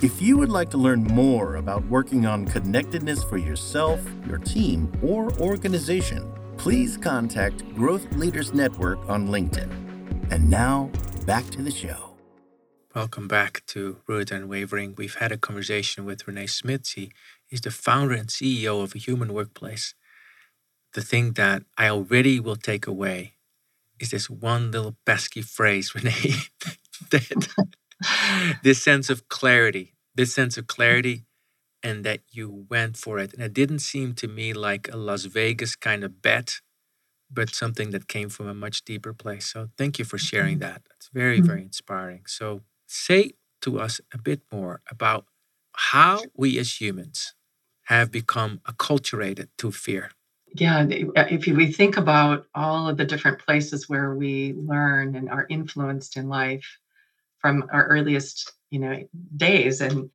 [0.00, 4.90] If you would like to learn more about working on connectedness for yourself, your team,
[5.02, 9.70] or organization, please contact Growth Leaders Network on LinkedIn.
[10.30, 10.90] And now,
[11.26, 12.16] back to the show.
[12.94, 14.94] Welcome back to Rooted and Unwavering.
[14.96, 16.86] We've had a conversation with Renee Smith.
[16.86, 17.10] She
[17.50, 19.92] is the founder and CEO of a human workplace
[20.94, 23.34] the thing that I already will take away
[24.00, 26.34] is this one little pesky phrase, Renee,
[27.10, 27.48] that
[28.62, 31.24] this sense of clarity, this sense of clarity,
[31.82, 33.34] and that you went for it.
[33.34, 36.60] And it didn't seem to me like a Las Vegas kind of bet,
[37.30, 39.46] but something that came from a much deeper place.
[39.52, 40.72] So thank you for sharing mm-hmm.
[40.72, 40.82] that.
[40.96, 41.46] It's very, mm-hmm.
[41.46, 42.22] very inspiring.
[42.26, 45.26] So say to us a bit more about
[45.72, 47.34] how we as humans
[47.84, 50.10] have become acculturated to fear.
[50.54, 55.46] Yeah, if we think about all of the different places where we learn and are
[55.50, 56.78] influenced in life
[57.40, 59.02] from our earliest, you know,
[59.36, 60.10] days and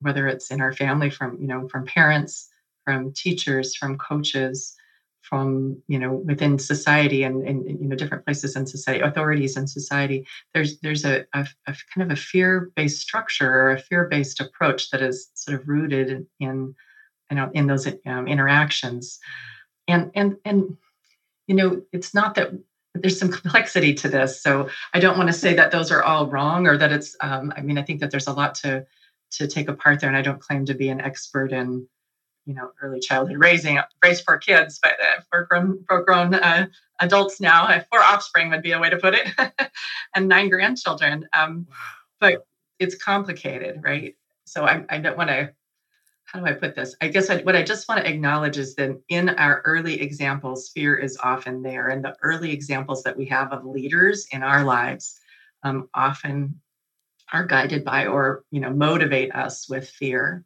[0.00, 2.48] whether it's in our family from, you know, from parents,
[2.84, 4.76] from teachers, from coaches,
[5.22, 9.66] from you know within society and, and you know different places in society authorities in
[9.66, 14.90] society there's there's a, a, a kind of a fear-based structure or a fear-based approach
[14.90, 16.74] that is sort of rooted in, in
[17.30, 19.20] you know in those um, interactions
[19.92, 20.76] and and and
[21.46, 22.50] you know it's not that
[22.94, 26.26] there's some complexity to this so i don't want to say that those are all
[26.26, 28.84] wrong or that it's um, i mean i think that there's a lot to
[29.30, 31.86] to take apart there and i don't claim to be an expert in
[32.46, 36.66] you know early childhood raising raised for kids but uh, for grown for grown uh,
[37.00, 39.28] adults now uh, four offspring would be a way to put it
[40.14, 41.76] and nine grandchildren um, wow.
[42.18, 42.46] but
[42.78, 45.52] it's complicated right so i, I don't want to
[46.32, 46.94] how do i put this?
[47.00, 50.68] I guess I, what i just want to acknowledge is that in our early examples
[50.68, 54.64] fear is often there and the early examples that we have of leaders in our
[54.64, 55.18] lives
[55.62, 56.60] um, often
[57.32, 60.44] are guided by or you know motivate us with fear.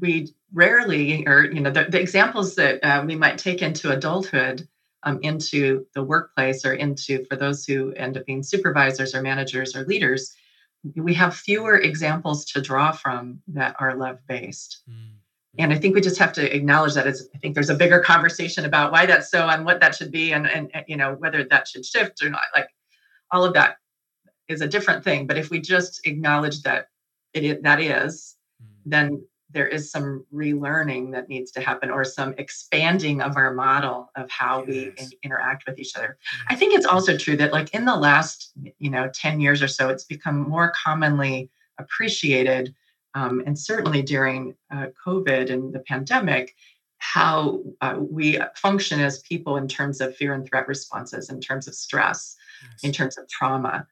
[0.00, 4.66] We rarely, or you know, the, the examples that uh, we might take into adulthood,
[5.02, 9.76] um, into the workplace, or into for those who end up being supervisors or managers
[9.76, 10.34] or leaders,
[10.96, 14.82] we have fewer examples to draw from that are love based.
[14.88, 15.12] Mm.
[15.58, 17.06] And I think we just have to acknowledge that.
[17.06, 20.10] It's, I think there's a bigger conversation about why that's so and what that should
[20.10, 22.44] be, and and you know whether that should shift or not.
[22.54, 22.68] Like
[23.30, 23.76] all of that
[24.48, 25.26] is a different thing.
[25.26, 26.86] But if we just acknowledge that
[27.34, 28.66] it that is, mm.
[28.86, 34.10] then there is some relearning that needs to happen or some expanding of our model
[34.16, 34.68] of how yes.
[34.68, 36.16] we in, interact with each other
[36.48, 39.68] i think it's also true that like in the last you know 10 years or
[39.68, 42.74] so it's become more commonly appreciated
[43.14, 46.54] um, and certainly during uh, covid and the pandemic
[46.98, 51.66] how uh, we function as people in terms of fear and threat responses in terms
[51.66, 52.84] of stress yes.
[52.84, 53.86] in terms of trauma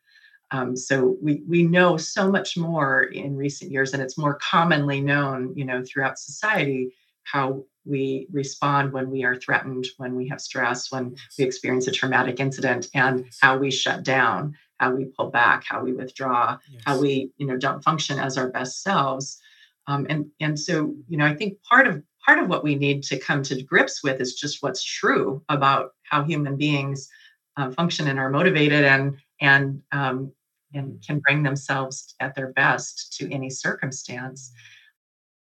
[0.53, 5.01] um, so we we know so much more in recent years, and it's more commonly
[5.01, 6.93] known, you know, throughout society
[7.25, 11.93] how we respond when we are threatened, when we have stress, when we experience a
[11.93, 16.83] traumatic incident, and how we shut down, how we pull back, how we withdraw, yes.
[16.85, 19.39] how we you know don't function as our best selves.
[19.87, 23.05] Um, and and so you know I think part of part of what we need
[23.05, 27.09] to come to grips with is just what's true about how human beings
[27.57, 30.33] uh, function and are motivated and and um,
[30.75, 34.53] and can bring themselves at their best to any circumstance.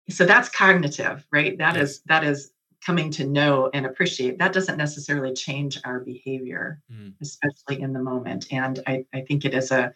[0.10, 1.58] So that's cognitive right?
[1.58, 2.52] That is that is
[2.86, 4.38] coming to know and appreciate.
[4.40, 7.13] That doesn't necessarily change our behavior mm.
[7.22, 8.48] especially in the moment.
[8.52, 9.94] And I, I think it is a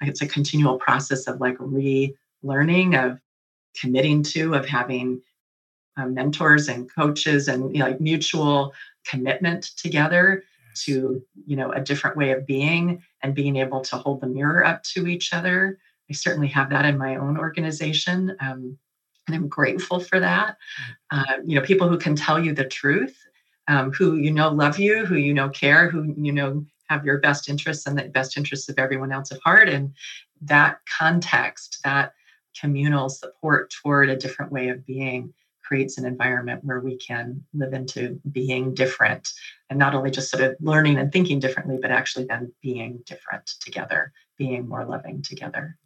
[0.00, 3.20] it's a continual process of like relearning of
[3.78, 5.20] committing to of having
[5.96, 8.72] uh, mentors and coaches and you know, like mutual
[9.04, 10.42] commitment together
[10.74, 14.64] to you know a different way of being and being able to hold the mirror
[14.64, 15.78] up to each other.
[16.10, 18.76] I certainly have that in my own organization um,
[19.26, 20.56] and i'm grateful for that.
[21.12, 21.18] Mm.
[21.18, 23.16] uh, you know people who can tell you the truth
[23.68, 27.18] um, who you know love you who you know care who you know have your
[27.18, 29.68] best interests and the best interests of everyone else at heart.
[29.68, 29.94] And
[30.42, 32.12] that context that
[32.58, 35.32] communal support toward a different way of being
[35.72, 39.30] creates an environment where we can live into being different
[39.70, 43.46] and not only just sort of learning and thinking differently, but actually then being different
[43.58, 45.78] together, being more loving together.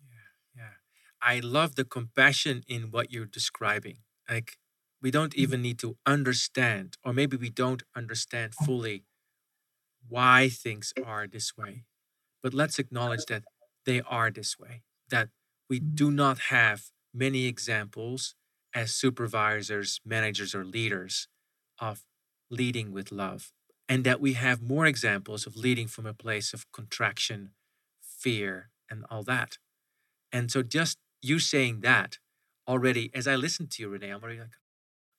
[0.57, 0.75] Yeah, yeah.
[1.22, 3.99] I love the compassion in what you're describing.
[4.29, 4.57] Like,
[5.01, 5.42] we don't mm-hmm.
[5.42, 9.05] even need to understand, or maybe we don't understand fully
[10.09, 11.85] why things are this way.
[12.42, 13.44] But let's acknowledge that
[13.85, 15.29] they are this way, that
[15.70, 15.94] we mm-hmm.
[15.94, 18.35] do not have many examples
[18.76, 21.28] as supervisors, managers, or leaders
[21.80, 22.04] of
[22.50, 23.50] leading with love,
[23.88, 27.52] and that we have more examples of leading from a place of contraction,
[28.02, 29.56] fear, and all that.
[30.31, 32.18] And so, just you saying that
[32.68, 34.58] already, as I listen to you, Renee, I'm already like,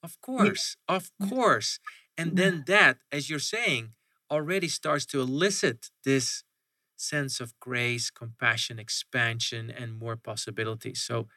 [0.03, 0.95] of course, yeah.
[0.97, 1.79] of course.
[2.15, 3.93] And then that, as you're saying,
[4.29, 6.43] already starts to elicit this
[6.95, 11.01] sense of grace, compassion, expansion, and more possibilities.
[11.01, 11.27] So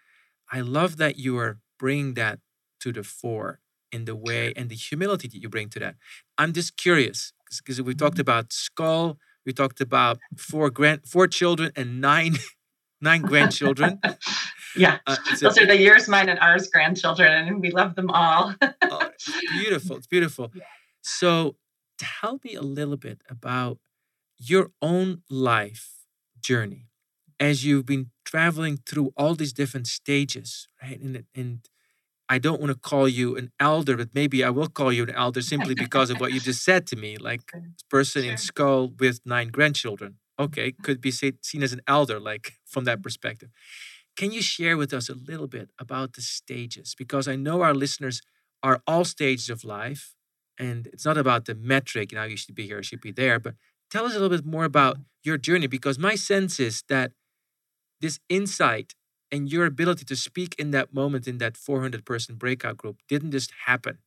[0.53, 2.39] I love that you are bring that
[2.81, 3.61] to the fore
[3.91, 5.97] in the way and the humility that you bring to that.
[6.39, 8.21] I'm just curious because we talked mm-hmm.
[8.21, 12.37] about scull, we talked about four grand, four children and nine,
[13.01, 13.99] nine grandchildren.
[14.77, 18.55] yeah, uh, those are the yours, mine, and ours grandchildren, and we love them all.
[18.61, 19.11] oh,
[19.53, 19.97] beautiful.
[19.97, 20.53] It's beautiful.
[20.61, 20.65] Yeah.
[21.03, 21.57] So
[21.99, 23.79] tell me a little bit about
[24.37, 25.95] your own life
[26.43, 26.90] journey
[27.41, 31.01] as you've been traveling through all these different stages, right?
[31.01, 31.69] And, and
[32.29, 35.11] I don't want to call you an elder, but maybe I will call you an
[35.11, 37.17] elder simply because of what you just said to me.
[37.17, 37.51] Like
[37.91, 38.33] person sure.
[38.33, 40.17] in scull with nine grandchildren.
[40.39, 40.83] Okay, uh-huh.
[40.83, 43.49] could be seen as an elder, like from that perspective.
[44.17, 46.95] Can you share with us a little bit about the stages?
[46.97, 48.21] Because I know our listeners
[48.63, 50.15] are all stages of life,
[50.59, 53.13] and it's not about the metric, you know, you should be here, you should be
[53.13, 53.55] there, but
[53.91, 55.03] tell us a little bit more about mm-hmm.
[55.25, 57.13] your journey because my sense is that
[58.01, 58.95] this insight
[59.33, 63.31] and your ability to speak in that moment in that 400 person breakout group didn't
[63.33, 63.99] just happen.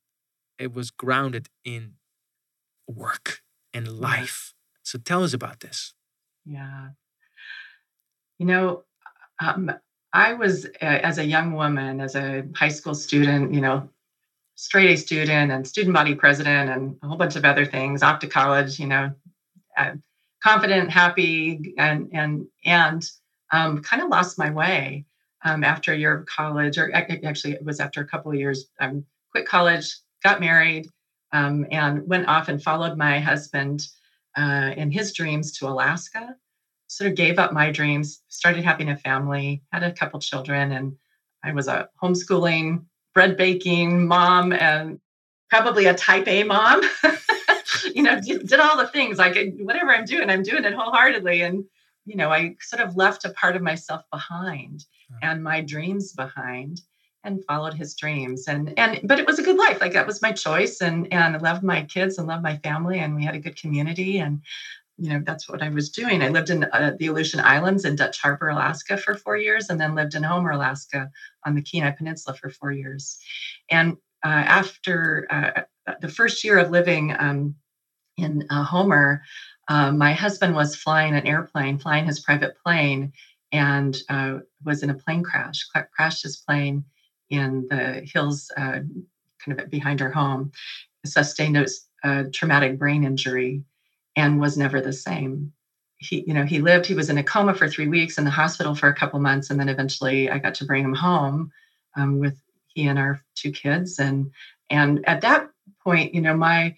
[0.60, 1.94] It was grounded in
[2.88, 3.42] work
[3.74, 4.54] and life.
[4.84, 5.94] So tell us about this.
[6.46, 6.90] Yeah.
[8.38, 8.84] You know
[9.40, 9.72] um,
[10.14, 13.90] i was uh, as a young woman as a high school student you know
[14.56, 18.20] straight a student and student body president and a whole bunch of other things off
[18.20, 19.12] to college you know
[19.78, 19.92] uh,
[20.44, 23.10] confident happy and and and
[23.54, 25.06] um, kind of lost my way
[25.46, 28.66] um, after a year of college, or actually it was after a couple of years.
[28.80, 30.90] Um, quit college, got married,
[31.32, 33.88] um, and went off and followed my husband
[34.36, 36.36] uh, in his dreams to Alaska.
[36.88, 40.96] Sort of gave up my dreams, started having a family, had a couple children, and
[41.44, 45.00] I was a homeschooling, bread baking mom, and
[45.50, 46.82] probably a type A mom.
[47.94, 51.42] you know, did, did all the things like whatever I'm doing, I'm doing it wholeheartedly,
[51.42, 51.66] and
[52.06, 54.86] you know, I sort of left a part of myself behind
[55.22, 56.82] and my dreams behind
[57.24, 60.22] and followed his dreams and and but it was a good life like that was
[60.22, 63.36] my choice and and I loved my kids and loved my family and we had
[63.36, 64.42] a good community and
[64.98, 66.22] you know that's what I was doing.
[66.22, 69.80] I lived in uh, the Aleutian Islands in Dutch Harbor, Alaska for 4 years and
[69.80, 71.10] then lived in Homer, Alaska
[71.46, 73.18] on the Kenai Peninsula for 4 years.
[73.72, 73.94] And
[74.24, 75.62] uh, after uh,
[76.00, 77.56] the first year of living um,
[78.18, 79.24] in uh, Homer,
[79.68, 83.12] uh, my husband was flying an airplane, flying his private plane,
[83.52, 86.84] and uh, was in a plane crash, crashed his plane
[87.30, 88.80] in the hills uh,
[89.44, 90.52] kind of behind her home,
[91.06, 91.66] sustained a,
[92.04, 93.64] a traumatic brain injury,
[94.16, 95.52] and was never the same.
[95.98, 96.86] He, you know, he lived.
[96.86, 99.50] He was in a coma for three weeks in the hospital for a couple months,
[99.50, 101.52] and then eventually I got to bring him home
[101.96, 102.38] um, with
[102.68, 104.00] he and our two kids.
[104.00, 104.32] And
[104.70, 105.50] and at that
[105.84, 106.76] point, you know, my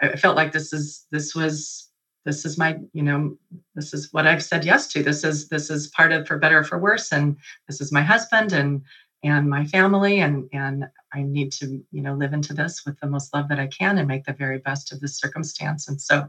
[0.00, 1.87] I felt like this is this was
[2.24, 3.36] this is my you know
[3.74, 5.02] this is what i've said yes to.
[5.02, 7.36] This is this is part of for better or for worse and
[7.68, 8.82] this is my husband and
[9.24, 13.06] and my family and and i need to you know live into this with the
[13.06, 15.88] most love that i can and make the very best of this circumstance.
[15.88, 16.28] And so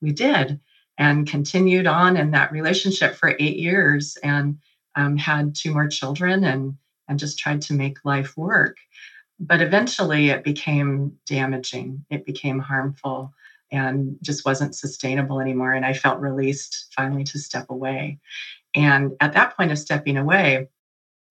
[0.00, 0.60] we did
[0.98, 4.58] and continued on in that relationship for eight years and
[4.96, 6.76] um, had two more children and
[7.08, 8.76] and just tried to make life work.
[9.38, 12.04] But eventually it became damaging.
[12.08, 13.32] It became harmful
[13.74, 15.72] and just wasn't sustainable anymore.
[15.72, 18.20] And I felt released finally to step away.
[18.74, 20.68] And at that point of stepping away,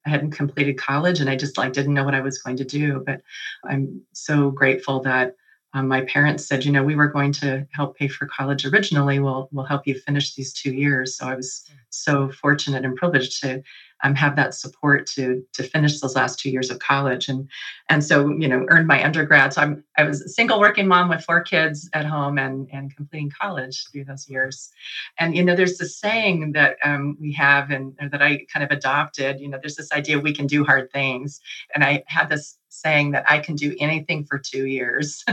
[0.05, 2.65] I hadn't completed college and I just like didn't know what I was going to
[2.65, 3.01] do.
[3.05, 3.21] But
[3.63, 5.35] I'm so grateful that
[5.73, 9.19] um, my parents said, you know, we were going to help pay for college originally.
[9.19, 11.17] We'll we'll help you finish these two years.
[11.17, 11.77] So I was mm.
[11.89, 13.63] so fortunate and privileged to
[14.03, 17.27] um, have that support to to finish those last two years of college.
[17.29, 17.49] And
[17.89, 19.53] and so you know earned my undergrad.
[19.53, 22.95] So i'm i was a single working mom with four kids at home and and
[22.95, 24.69] completing college through those years.
[25.17, 28.71] And you know there's this saying that um, we have and that i kind of
[28.71, 31.39] adopted you know there's this idea we can do hard things.
[31.73, 35.23] And i had this saying that I can do anything for two years.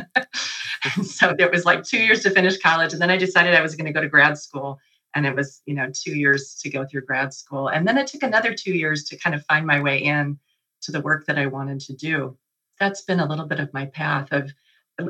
[1.03, 2.93] so it was like two years to finish college.
[2.93, 4.79] And then I decided I was going to go to grad school
[5.15, 8.07] and it was you know two years to go through grad school and then it
[8.07, 10.39] took another two years to kind of find my way in
[10.81, 12.37] to the work that i wanted to do
[12.79, 14.53] that's been a little bit of my path of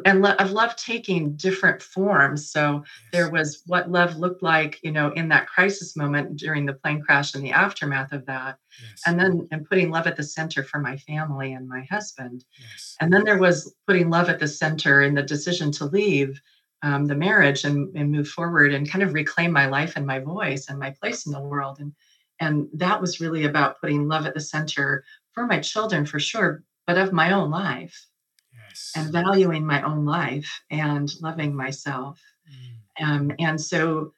[0.05, 2.51] and lo- I've loved taking different forms.
[2.51, 6.75] So there was what love looked like, you know, in that crisis moment during the
[6.75, 8.59] plane crash and the aftermath of that.
[8.81, 9.03] Yes.
[9.07, 12.45] And then and putting love at the center for my family and my husband.
[12.59, 12.97] Yes.
[13.01, 16.41] And then there was putting love at the center in the decision to leave
[16.83, 20.19] um, the marriage and, and move forward and kind of reclaim my life and my
[20.19, 21.79] voice and my place in the world.
[21.81, 21.93] And
[22.41, 26.63] and that was really about putting love at the center for my children for sure,
[26.87, 28.07] but of my own life.
[28.53, 28.93] Yes.
[28.97, 32.19] And valuing my own life and loving myself.
[32.99, 33.05] Mm.
[33.05, 34.15] Um, and so,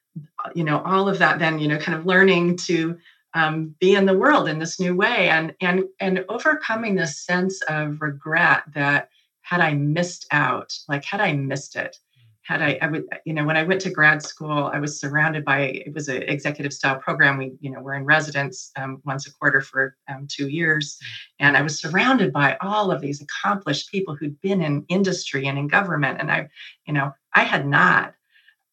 [0.55, 2.97] you know, all of that then, you know, kind of learning to
[3.35, 7.61] um, be in the world in this new way and and and overcoming this sense
[7.63, 9.09] of regret that
[9.41, 11.99] had I missed out, like had I missed it,
[12.45, 15.45] had I, I would, you know, when I went to grad school, I was surrounded
[15.45, 17.39] by, it was an executive style program.
[17.39, 20.97] We, you know, we're in residence um, once a quarter for um, two years.
[20.97, 21.47] Mm.
[21.47, 25.57] And I was surrounded by all of these accomplished people who'd been in industry and
[25.57, 26.19] in government.
[26.21, 26.49] And I,
[26.85, 28.15] you know, I had not.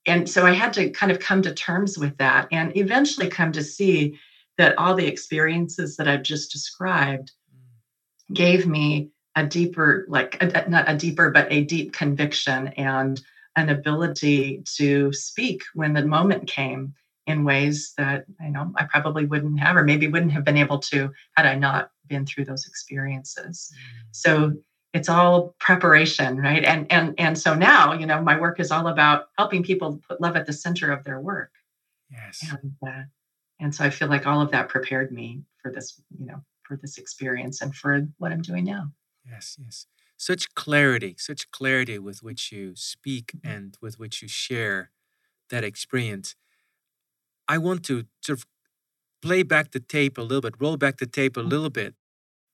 [0.08, 3.52] And so I had to kind of come to terms with that and eventually come
[3.52, 4.18] to see
[4.58, 8.36] that all the experiences that I've just described mm.
[8.36, 13.22] gave me a deeper, like, a, not a deeper, but a deep conviction and
[13.60, 16.94] an ability to speak when the moment came
[17.28, 20.80] in ways that you know I probably wouldn't have or maybe wouldn't have been able
[20.80, 23.72] to had I not been through those experiences.
[23.72, 24.08] Mm.
[24.12, 24.54] So
[24.94, 26.64] it's all preparation, right?
[26.64, 30.22] And and and so now, you know, my work is all about helping people put
[30.22, 31.52] love at the center of their work.
[32.10, 32.44] Yes.
[32.50, 33.04] And uh,
[33.60, 36.78] and so I feel like all of that prepared me for this, you know, for
[36.78, 38.92] this experience and for what I'm doing now.
[39.30, 39.86] Yes, yes
[40.20, 44.92] such clarity, such clarity with which you speak and with which you share
[45.50, 46.36] that experience.
[47.48, 48.46] I want to sort of
[49.22, 51.50] play back the tape a little bit, roll back the tape a mm-hmm.
[51.50, 51.96] little bit,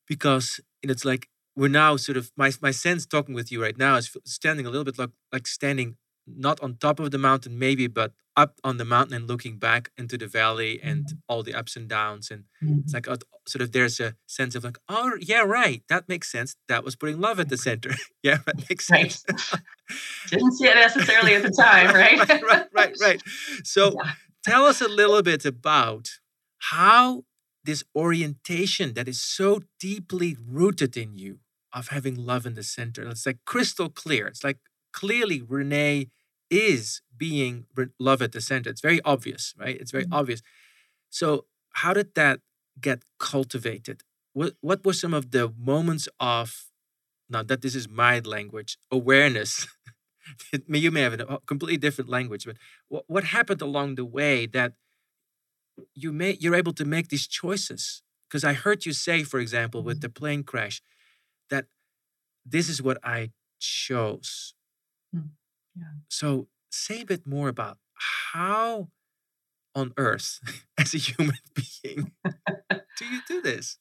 [0.07, 3.95] because it's like we're now sort of my my sense talking with you right now
[3.95, 5.97] is standing a little bit like like standing
[6.27, 9.89] not on top of the mountain maybe but up on the mountain and looking back
[9.97, 11.17] into the valley and mm-hmm.
[11.29, 12.79] all the ups and downs and mm-hmm.
[12.79, 13.17] it's like uh,
[13.47, 16.95] sort of there's a sense of like oh yeah right that makes sense that was
[16.95, 17.91] putting love at the center
[18.23, 19.61] yeah that makes sense right.
[20.29, 23.21] didn't see it necessarily at the time right right, right right right
[23.63, 24.11] so yeah.
[24.43, 26.09] tell us a little bit about
[26.57, 27.23] how
[27.63, 31.39] this orientation that is so deeply rooted in you
[31.73, 34.57] of having love in the center it's like crystal clear it's like
[34.95, 36.07] clearly renee
[36.49, 37.65] is being
[37.99, 38.69] love at the center.
[38.69, 39.77] It's very obvious, right?
[39.81, 40.21] It's very mm-hmm.
[40.21, 40.41] obvious.
[41.09, 41.45] So,
[41.81, 42.39] how did that
[42.79, 43.97] get cultivated?
[44.33, 46.47] What what were some of the moments of
[47.29, 49.67] now that this is my language awareness?
[50.67, 54.73] you may have a completely different language, but what, what happened along the way that
[55.93, 58.01] you may you're able to make these choices?
[58.27, 60.13] Because I heard you say, for example, with mm-hmm.
[60.13, 60.81] the plane crash,
[61.49, 61.65] that
[62.45, 64.54] this is what I chose.
[65.13, 65.29] Mm.
[65.75, 65.83] Yeah.
[66.09, 68.89] So say a bit more about how
[69.73, 70.39] on earth,
[70.77, 71.35] as a human
[71.83, 72.11] being,
[72.97, 73.77] do you do this?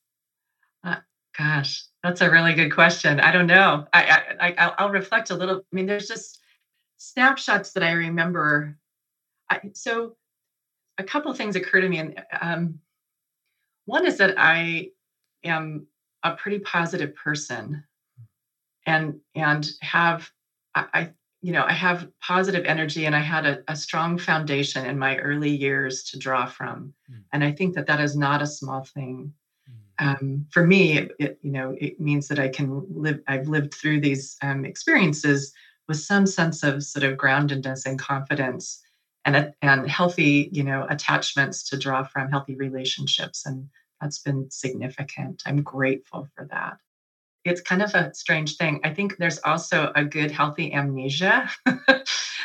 [0.83, 0.97] Uh,
[1.37, 3.21] gosh, that's a really good question.
[3.21, 3.87] I don't know.
[3.93, 5.59] I, I, I I'll reflect a little.
[5.59, 6.41] I mean, there's just
[6.99, 8.77] snapshots that I remember.
[9.51, 10.17] I, so,
[10.99, 12.81] a couple of things occur to me, and um,
[13.87, 14.91] one is that I
[15.45, 15.87] am
[16.23, 17.85] a pretty positive person,
[18.87, 20.31] and and have
[20.75, 21.11] I,
[21.45, 25.19] you know, I have positive energy and I had a, a strong foundation in my
[25.19, 26.95] early years to draw from.
[27.11, 27.23] Mm.
[27.35, 29.33] And I think that that is not a small thing.
[30.01, 30.07] Mm.
[30.07, 33.75] Um, for me, it, it, you know, it means that I can live, I've lived
[33.75, 35.53] through these um, experiences
[35.87, 38.81] with some sense of sort of groundedness and confidence
[39.27, 43.45] and, and healthy, you know, attachments to draw from healthy relationships.
[43.45, 43.69] And
[44.01, 45.43] that's been significant.
[45.45, 46.79] I'm grateful for that
[47.45, 48.81] it's kind of a strange thing.
[48.85, 51.51] I think there's also a good, healthy amnesia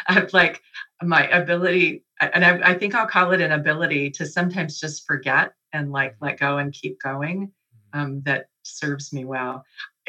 [0.07, 0.61] of like
[1.01, 5.53] my ability, and I, I, think I'll call it an ability to sometimes just forget
[5.71, 7.47] and like let go and keep going.
[7.93, 7.99] Mm-hmm.
[7.99, 9.63] Um, that serves me well.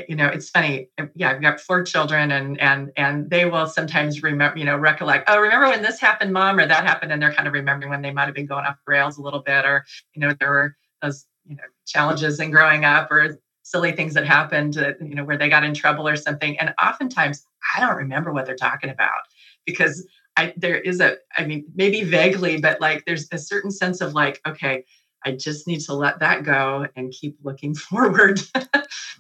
[0.09, 0.89] You know, it's funny.
[0.99, 4.77] Uh, yeah, I've got four children, and and and they will sometimes remember, you know,
[4.77, 5.29] recollect.
[5.29, 8.03] Oh, remember when this happened, mom, or that happened, and they're kind of remembering when
[8.03, 9.85] they might have been going off the rails a little bit, or
[10.15, 13.39] you know, there were those you know challenges in growing up, or
[13.71, 16.59] silly things that happened, uh, you know, where they got in trouble or something.
[16.59, 19.21] And oftentimes I don't remember what they're talking about
[19.65, 20.07] because
[20.37, 24.15] I there is a, I mean, maybe vaguely, but like there's a certain sense of
[24.15, 24.85] like, okay,
[25.25, 28.41] I just need to let that go and keep looking forward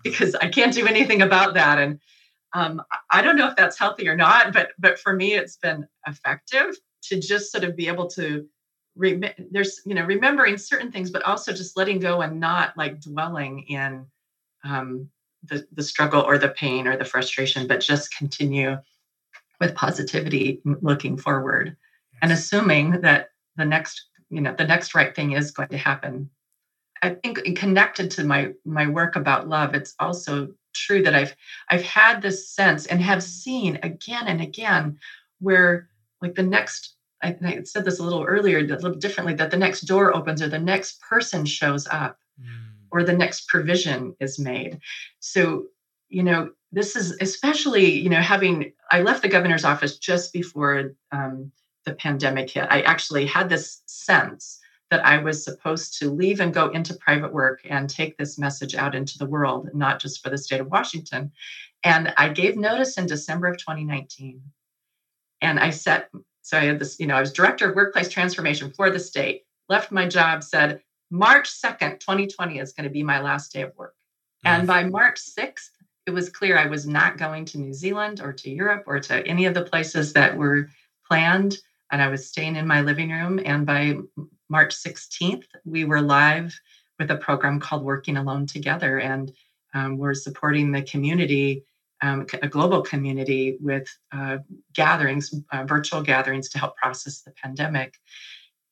[0.02, 1.78] because I can't do anything about that.
[1.78, 2.00] And
[2.52, 5.86] um, I don't know if that's healthy or not, but but for me, it's been
[6.06, 8.46] effective to just sort of be able to
[8.96, 13.00] rem- there's you know remembering certain things, but also just letting go and not like
[13.00, 14.06] dwelling in
[14.64, 15.08] um,
[15.44, 18.76] the, the struggle or the pain or the frustration, but just continue
[19.60, 21.76] with positivity looking forward
[22.22, 26.30] and assuming that the next, you know, the next right thing is going to happen.
[27.02, 31.34] I think connected to my my work about love, it's also true that I've
[31.70, 34.98] I've had this sense and have seen again and again
[35.40, 35.88] where
[36.20, 39.56] like the next I, I said this a little earlier, a little differently, that the
[39.56, 42.18] next door opens or the next person shows up.
[42.40, 44.80] Mm or the next provision is made.
[45.20, 45.66] So,
[46.08, 50.92] you know, this is especially, you know, having, I left the governor's office just before
[51.12, 51.50] um,
[51.84, 52.66] the pandemic hit.
[52.70, 54.60] I actually had this sense
[54.90, 58.74] that I was supposed to leave and go into private work and take this message
[58.74, 61.30] out into the world, not just for the state of Washington.
[61.84, 64.42] And I gave notice in December of 2019.
[65.40, 66.10] And I set,
[66.42, 69.42] so I had this, you know, I was director of workplace transformation for the state,
[69.68, 73.76] left my job, said March 2nd, 2020 is going to be my last day of
[73.76, 73.94] work.
[74.44, 75.70] And by March 6th,
[76.06, 79.26] it was clear I was not going to New Zealand or to Europe or to
[79.26, 80.70] any of the places that were
[81.06, 81.58] planned.
[81.92, 83.40] And I was staying in my living room.
[83.44, 83.98] And by
[84.48, 86.58] March 16th, we were live
[86.98, 88.98] with a program called Working Alone Together.
[88.98, 89.32] And
[89.74, 91.64] um, we're supporting the community,
[92.02, 94.38] um, a global community, with uh,
[94.74, 97.98] gatherings, uh, virtual gatherings to help process the pandemic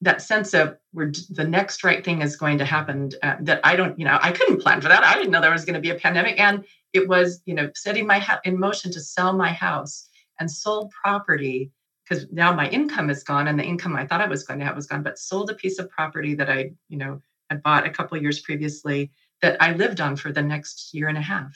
[0.00, 3.74] that sense of where the next right thing is going to happen uh, that i
[3.74, 5.04] don't you know i couldn't plan for that.
[5.04, 7.70] I didn't know there was going to be a pandemic and it was you know
[7.74, 11.72] setting my ha- in motion to sell my house and sold property
[12.08, 14.64] because now my income is gone and the income i thought i was going to
[14.64, 17.20] have was gone but sold a piece of property that i you know
[17.50, 19.10] had bought a couple years previously
[19.42, 21.54] that i lived on for the next year and a half.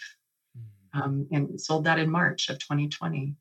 [0.56, 1.00] Mm.
[1.00, 3.36] um, and sold that in march of 2020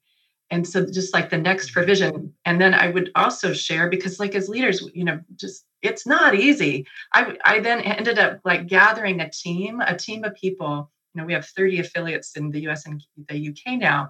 [0.52, 1.74] and so just like the next mm-hmm.
[1.74, 6.06] provision and then i would also share because like as leaders you know just it's
[6.06, 6.86] not easy.
[7.14, 10.92] I i then ended up like gathering a team a team of people.
[11.14, 14.10] You know we have 30 affiliates in the us and the uk now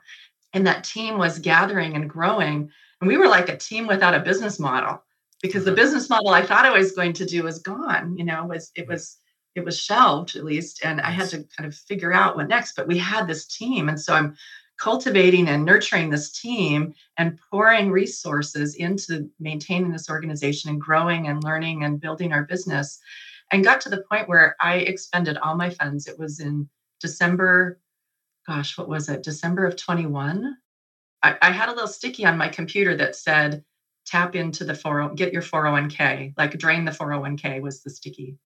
[0.54, 2.70] and that team was gathering and growing.
[3.00, 5.02] And we were like a team without a business model
[5.42, 5.78] because the mm-hmm.
[5.78, 8.88] business model i thought i was going to do was gone you know was it
[8.88, 9.18] was
[9.56, 12.76] it was shelved at least and i had to kind of figure out what next
[12.76, 13.90] but we had this team.
[13.90, 14.36] And so i'm
[14.82, 21.44] cultivating and nurturing this team and pouring resources into maintaining this organization and growing and
[21.44, 23.00] learning and building our business
[23.52, 26.08] and got to the point where I expended all my funds.
[26.08, 26.68] It was in
[27.00, 27.80] December,
[28.48, 29.22] gosh, what was it?
[29.22, 30.58] December of 21.
[31.22, 33.64] I, I had a little sticky on my computer that said,
[34.08, 38.40] tap into the 40, get your 401k, like drain the 401k was the sticky.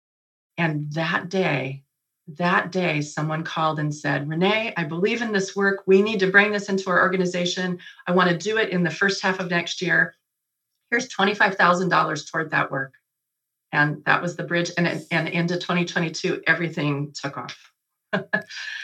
[0.58, 1.85] And that day,
[2.28, 5.84] that day someone called and said renee i believe in this work.
[5.86, 7.80] We need to bring this into our organization.
[8.08, 10.16] I want to do it in the first half of next year.
[10.90, 12.94] Here's $25000 toward that work.
[13.72, 17.72] And that was the bridge and, and into 2022 everything took off.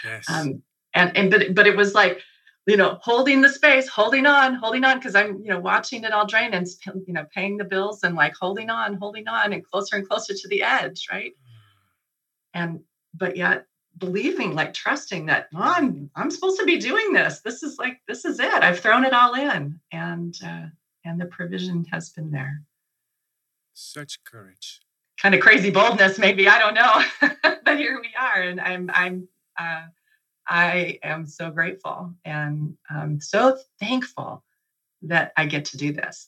[0.03, 0.29] Yes.
[0.29, 0.61] um,
[0.93, 2.21] and and but but it was like
[2.67, 6.11] you know holding the space holding on holding on because i'm you know watching it
[6.11, 6.67] all drain and
[7.07, 10.33] you know paying the bills and like holding on holding on and closer and closer
[10.33, 11.31] to the edge right?
[11.31, 12.61] Mm.
[12.61, 12.79] and
[13.14, 13.66] but yet
[13.97, 17.41] believing like trusting that oh, i'm i'm supposed to be doing this.
[17.41, 18.64] This is like this is it.
[18.64, 19.80] I've thrown it all in.
[19.91, 20.68] And uh,
[21.03, 22.62] and the provision has been there.
[23.74, 24.82] Such courage.
[25.22, 27.30] Kind of crazy boldness maybe i don't know.
[27.64, 29.28] But here we are and i'm i'm
[29.59, 29.84] uh,
[30.47, 34.43] i am so grateful and i'm so thankful
[35.03, 36.28] that i get to do this.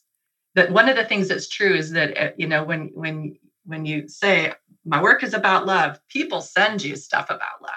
[0.55, 3.85] That one of the things that's true is that uh, you know when when when
[3.85, 4.53] you say
[4.85, 7.71] my work is about love people send you stuff about love.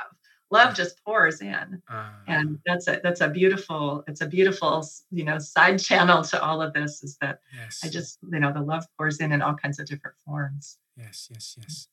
[0.51, 1.83] Love just pours in.
[1.91, 6.41] Uh, and that's a that's a beautiful it's a beautiful you know side channel to
[6.41, 7.81] all of this is that yes.
[7.85, 10.79] i just you know the love pours in in all kinds of different forms.
[10.97, 11.89] Yes yes yes.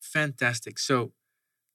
[0.00, 0.78] Fantastic.
[0.78, 1.12] So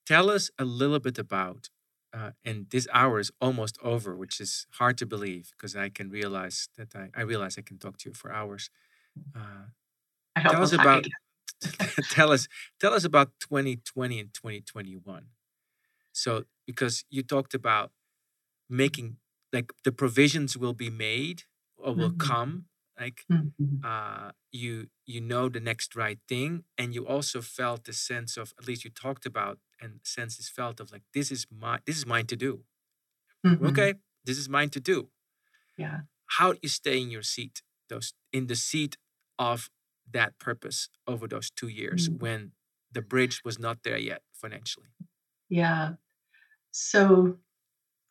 [0.06, 1.70] tell us a little bit about
[2.14, 6.10] uh, and this hour is almost over which is hard to believe because i can
[6.10, 8.70] realize that i, I realize i can talk to you for hours.
[9.36, 9.66] Uh,
[10.40, 11.06] tell us about
[12.10, 12.48] tell us
[12.80, 15.26] tell us about 2020 and 2021
[16.12, 17.92] so because you talked about
[18.70, 19.18] making
[19.52, 21.44] like the provisions will be made
[21.78, 22.30] or will mm-hmm.
[22.32, 22.66] come
[23.00, 23.78] like mm-hmm.
[23.84, 28.54] uh you you know the next right thing and you also felt the sense of
[28.60, 31.98] at least you talked about and sense is felt of like this is my this
[31.98, 32.62] is mine to do
[33.46, 33.66] mm-hmm.
[33.66, 35.10] okay this is mine to do
[35.78, 36.02] yeah
[36.38, 38.98] how do you stay in your seat those in the seat
[39.40, 39.70] of
[40.12, 42.20] that purpose over those two years mm.
[42.20, 42.52] when
[42.92, 44.88] the bridge was not there yet financially
[45.50, 45.92] yeah
[46.72, 47.38] so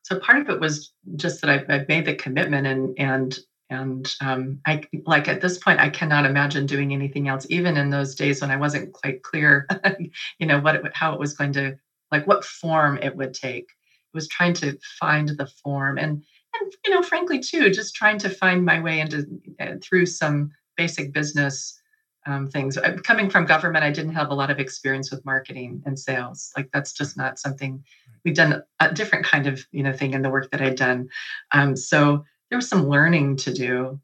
[0.03, 3.39] so part of it was just that I, I made the commitment and and
[3.71, 7.47] and um, I like at this point I cannot imagine doing anything else.
[7.49, 9.67] Even in those days when I wasn't quite clear,
[10.39, 11.77] you know what it, how it was going to
[12.11, 13.65] like what form it would take.
[13.65, 16.23] It was trying to find the form and
[16.55, 19.27] and you know frankly too just trying to find my way into
[19.59, 21.81] uh, through some basic business
[22.27, 22.79] um, things.
[23.05, 26.53] Coming from government, I didn't have a lot of experience with marketing and sales.
[26.57, 27.83] Like that's just not something
[28.25, 31.09] we've done a different kind of you know thing in the work that I'd done.
[31.53, 34.01] Um, so there was some learning to do.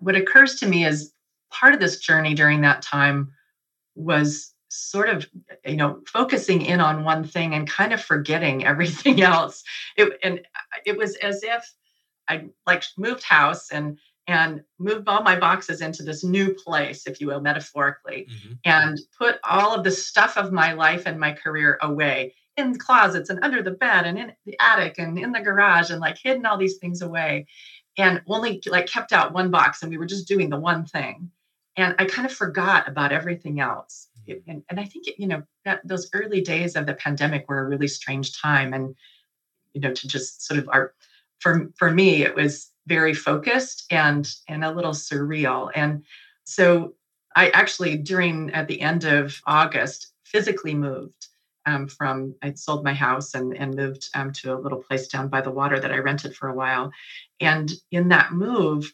[0.00, 1.12] What occurs to me is
[1.50, 3.32] part of this journey during that time
[3.94, 5.28] was sort of
[5.64, 9.62] you know focusing in on one thing and kind of forgetting everything else.
[9.96, 10.40] It, and
[10.84, 11.72] it was as if
[12.28, 17.20] I like moved house and and move all my boxes into this new place, if
[17.20, 18.52] you will, metaphorically, mm-hmm.
[18.64, 23.30] and put all of the stuff of my life and my career away in closets
[23.30, 26.46] and under the bed and in the attic and in the garage and like hidden
[26.46, 27.46] all these things away.
[27.98, 31.30] and only like kept out one box and we were just doing the one thing
[31.76, 34.50] and i kind of forgot about everything else Mm-hmm.
[34.50, 37.68] and, and i think you know that those early days of the pandemic were a
[37.68, 38.94] really strange time and
[39.74, 40.94] you know to just sort of our
[41.40, 46.04] for for me it was very focused and and a little surreal and
[46.44, 46.94] so
[47.36, 51.28] i actually during at the end of august physically moved
[51.64, 55.28] um, from I sold my house and and moved um, to a little place down
[55.28, 56.90] by the water that I rented for a while,
[57.40, 58.92] and in that move,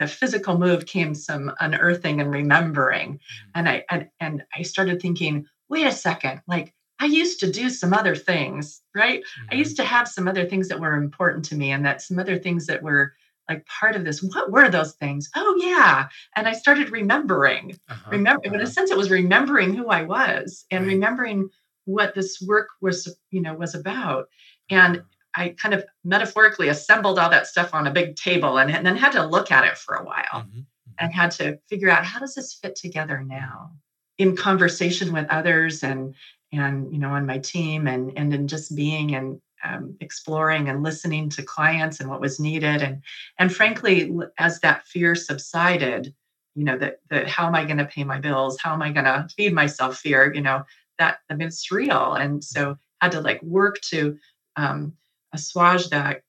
[0.00, 3.50] the physical move came some unearthing and remembering, Mm.
[3.54, 7.70] and I and and I started thinking, wait a second, like I used to do
[7.70, 9.22] some other things, right?
[9.52, 9.58] I Mhm.
[9.58, 12.36] used to have some other things that were important to me, and that some other
[12.38, 13.14] things that were
[13.48, 14.22] like part of this.
[14.22, 15.28] What were those things?
[15.36, 18.66] Oh yeah, and I started remembering Uh-huh, remember in a uh-huh.
[18.66, 20.92] sense it was remembering who i was and Right.
[20.94, 21.48] remembering
[21.84, 24.26] what this work was you know was about
[24.70, 25.04] and Uh-huh.
[25.34, 28.96] i kind of metaphorically assembled all that stuff on a big table and, and then
[28.96, 30.94] had to look at it for a while Mhm, mhm.
[30.98, 33.70] and had to figure out how does this fit together now
[34.18, 36.14] in conversation with others and
[36.52, 40.82] and you know on my team and and in just being and um, exploring and
[40.82, 42.82] listening to clients and what was needed.
[42.82, 43.02] And
[43.38, 46.14] and frankly as that fear subsided
[46.54, 48.58] you know that that how am i going to pay my bills?
[48.60, 50.32] How am i going to feed myself fear?
[50.34, 50.64] You know
[50.98, 52.14] that i mean it's real.
[52.14, 54.18] And so had to like work to
[54.56, 54.92] um
[55.32, 56.22] assuage that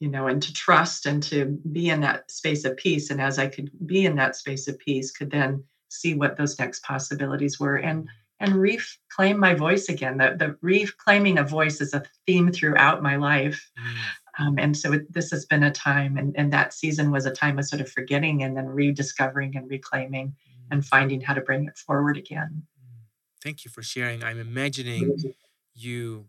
[0.00, 3.10] you know and to trust and to be in that space of peace.
[3.10, 6.58] And as i could be in that space of peace could then see what those
[6.58, 7.76] next possibilities were.
[7.76, 8.08] And
[8.40, 13.16] and reclaim my voice again the, the reclaiming a voice is a theme throughout my
[13.16, 14.44] life Mm.
[14.46, 17.30] um, and so it, this has been a time and, and that season was a
[17.42, 20.66] time of sort of forgetting and then rediscovering and reclaiming Mm.
[20.72, 23.06] and finding how to bring it forward again Mm.
[23.42, 24.22] Thank you for sharing.
[24.24, 25.34] I'm imagining
[25.74, 26.26] you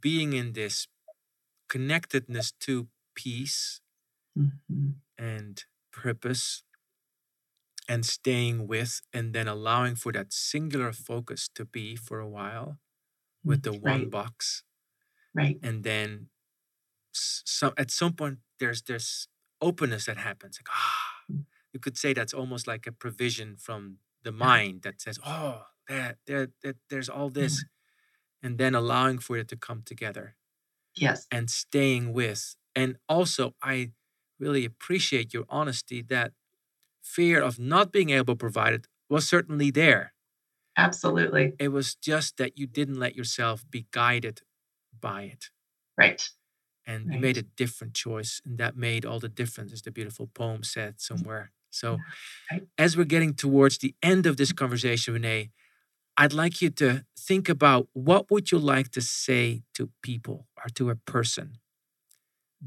[0.00, 0.86] being in this
[1.68, 3.80] connectedness to peace
[4.38, 4.94] Mhm.
[5.18, 6.62] and purpose
[7.88, 12.78] and staying with and then allowing for that singular focus to be for a while
[13.44, 14.62] with the one box.
[15.34, 15.58] Right.
[15.62, 16.28] And then
[17.12, 19.28] some at some point there's this
[19.60, 21.32] openness that happens like ah.
[21.32, 21.44] Mm.
[21.72, 26.18] you could say that's almost like a provision from the mind that says oh there
[26.26, 27.64] there, there there's all this
[28.42, 30.36] and then allowing for it to come together
[30.96, 31.26] yes.
[31.30, 32.56] and staying with.
[32.74, 33.90] And also, I
[34.38, 36.32] really appreciate your honesty that
[37.06, 40.12] fear of not being able to provide it was certainly there.
[40.76, 44.42] absolutely It was just that you didn't let yourself be guided
[45.00, 45.50] by it.
[45.98, 46.28] right
[46.86, 50.28] And you made a different choice, and that made all the difference, as the beautiful
[50.28, 51.50] poem said somewhere.
[51.70, 51.98] So,
[52.50, 52.62] right.
[52.78, 55.50] as we're getting towards the end of this conversation, Renee,
[56.16, 60.68] I'd like you to think about what would you like to say to people or
[60.74, 61.58] to a person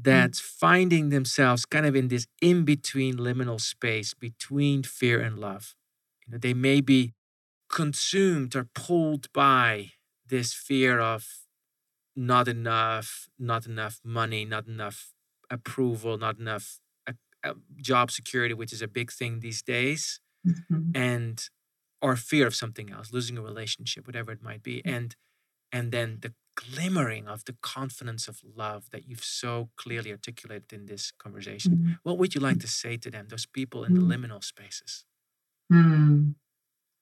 [0.02, 5.74] that's finding themselves kind of in this in between liminal space between fear and love.
[6.26, 7.14] You know, they may be
[7.70, 9.92] consumed or pulled by
[10.26, 11.26] this fear of
[12.16, 15.12] not enough, not enough money, not enough
[15.50, 17.12] approval, not enough uh,
[17.44, 20.94] uh, job security, which is a big thing these days Mhm.
[20.94, 21.48] and
[22.02, 25.16] or fear of something else losing a relationship whatever it might be and
[25.72, 30.86] and then the glimmering of the confidence of love that you've so clearly articulated in
[30.86, 31.98] this conversation Mhm.
[32.02, 34.10] what would you like to say to them those people in the Mm.
[34.12, 35.04] liminal spaces
[35.70, 36.32] Hmm.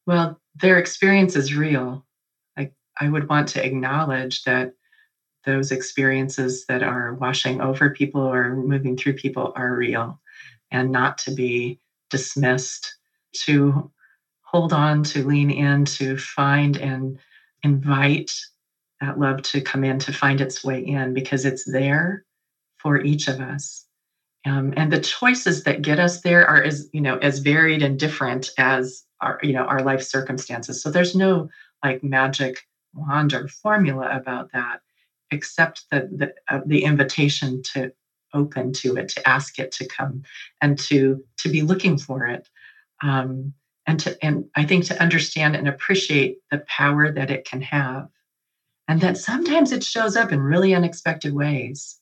[0.06, 2.06] Well, their experience is real.
[2.56, 4.74] I, I would want to acknowledge that
[5.46, 10.20] those experiences that are washing over people or moving through people are real
[10.70, 11.80] and not to be
[12.10, 12.96] dismissed,
[13.46, 13.90] to
[14.42, 17.18] hold on, to lean in, to find and
[17.62, 18.32] invite
[19.00, 22.24] that love to come in, to find its way in, because it's there
[22.78, 23.86] for each of us.
[24.46, 27.98] Um, and the choices that get us there are as you know as varied and
[27.98, 30.82] different as our you know our life circumstances.
[30.82, 31.48] So there's no
[31.84, 32.60] like magic
[32.94, 34.80] wand or formula about that
[35.30, 37.92] except the the, uh, the invitation to
[38.32, 40.22] open to it to ask it to come
[40.62, 42.48] and to to be looking for it.
[43.02, 43.54] Um,
[43.88, 48.08] and to and i think to understand and appreciate the power that it can have
[48.88, 51.98] and that sometimes it shows up in really unexpected ways.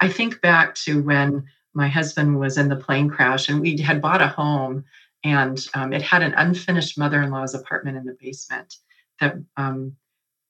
[0.00, 4.02] I think back to when my husband was in the plane crash and we had
[4.02, 4.84] bought a home
[5.24, 8.76] and um, it had an unfinished mother-in-law's apartment in the basement
[9.20, 9.96] that um,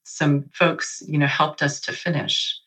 [0.04, 2.58] some folks you know helped us to finish.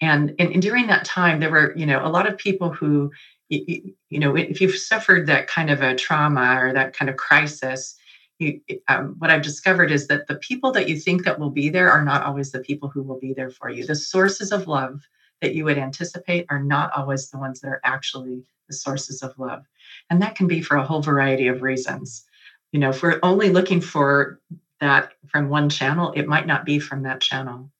[0.00, 3.10] And, and, and during that time there were you know a lot of people who
[3.48, 7.16] you, you know if you've suffered that kind of a trauma or that kind of
[7.16, 7.96] crisis
[8.40, 11.68] you, um, what i've discovered is that the people that you think that will be
[11.68, 14.66] there are not always the people who will be there for you the sources of
[14.66, 15.00] love
[15.40, 19.38] that you would anticipate are not always the ones that are actually the sources of
[19.38, 19.64] love.
[20.08, 22.24] And that can be for a whole variety of reasons.
[22.72, 24.40] You know, if we're only looking for
[24.80, 27.70] that from one channel, it might not be from that channel.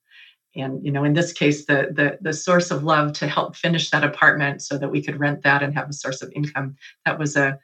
[0.56, 3.90] And you know, in this case, the the the source of love to help finish
[3.90, 6.76] that apartment so that we could rent that and have a source of income.
[7.06, 7.60] That was a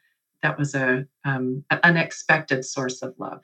[0.47, 3.42] that was a um, an unexpected source of love.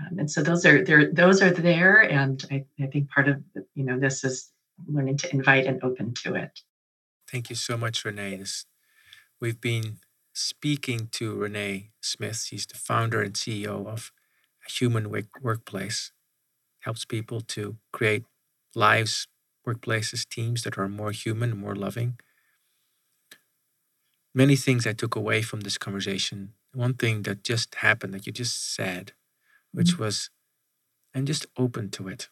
[0.00, 3.42] Um, and so those are there those are there and I, I think part of
[3.74, 4.52] you know this is
[4.86, 6.60] learning to invite and open to it.
[7.30, 8.36] Thank you so much renee.
[8.36, 8.66] This,
[9.40, 9.98] we've been
[10.32, 12.44] speaking to renee smith.
[12.46, 14.12] She's the founder and ceo of
[14.68, 15.04] human
[15.42, 16.12] workplace.
[16.80, 18.24] Helps people to create
[18.76, 19.26] lives
[19.66, 22.20] workplaces teams that are more human more loving
[24.42, 28.32] many things i took away from this conversation one thing that just happened that you
[28.32, 29.12] just said
[29.76, 30.04] which mm-hmm.
[30.04, 30.30] was,
[31.12, 32.30] and just open to it.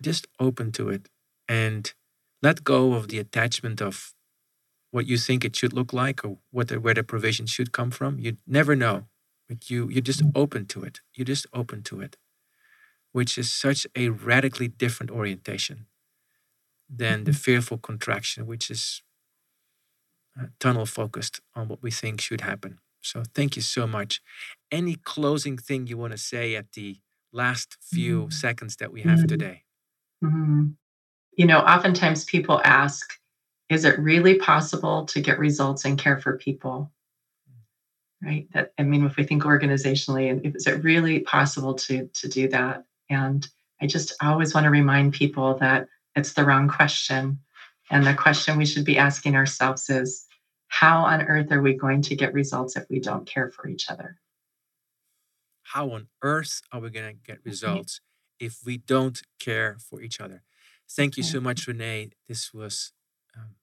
[0.00, 1.08] Just open to it
[1.48, 1.92] and
[2.40, 4.14] let go of the attachment of
[4.92, 7.90] what you think it should look like or what the, where the provision should come
[7.90, 8.20] from.
[8.20, 9.06] You never know,
[9.48, 10.38] but you you're just mm-hmm.
[10.38, 11.00] open to it.
[11.14, 12.16] You just open to it,
[13.10, 15.86] which is such a radically different orientation
[16.88, 17.38] than the mm-hmm.
[17.38, 19.02] fearful contraction, which is
[20.58, 22.78] tunnel focused on what we think should happen.
[23.00, 24.20] So thank you so much.
[24.70, 26.98] Any closing thing you want to say at the
[27.32, 28.30] last few mm-hmm.
[28.30, 29.26] seconds that we have mm-hmm.
[29.26, 29.62] today?
[30.22, 30.68] Mm-hmm.
[31.36, 33.18] You know, oftentimes people ask,
[33.68, 36.92] is it really possible to get results and care for people?
[38.22, 38.46] Right.
[38.52, 42.84] That I mean, if we think organizationally, is it really possible to to do that?
[43.10, 43.48] And
[43.80, 47.40] I just always want to remind people that it's the wrong question.
[47.92, 50.26] And the question we should be asking ourselves is
[50.68, 53.90] how on earth are we going to get results if we don't care for each
[53.90, 54.16] other?
[55.62, 58.00] How on earth are we going to get results
[58.40, 60.42] if we don't care for each other?
[60.90, 62.12] Thank you so much, Renee.
[62.28, 62.92] This was
[63.36, 63.56] um,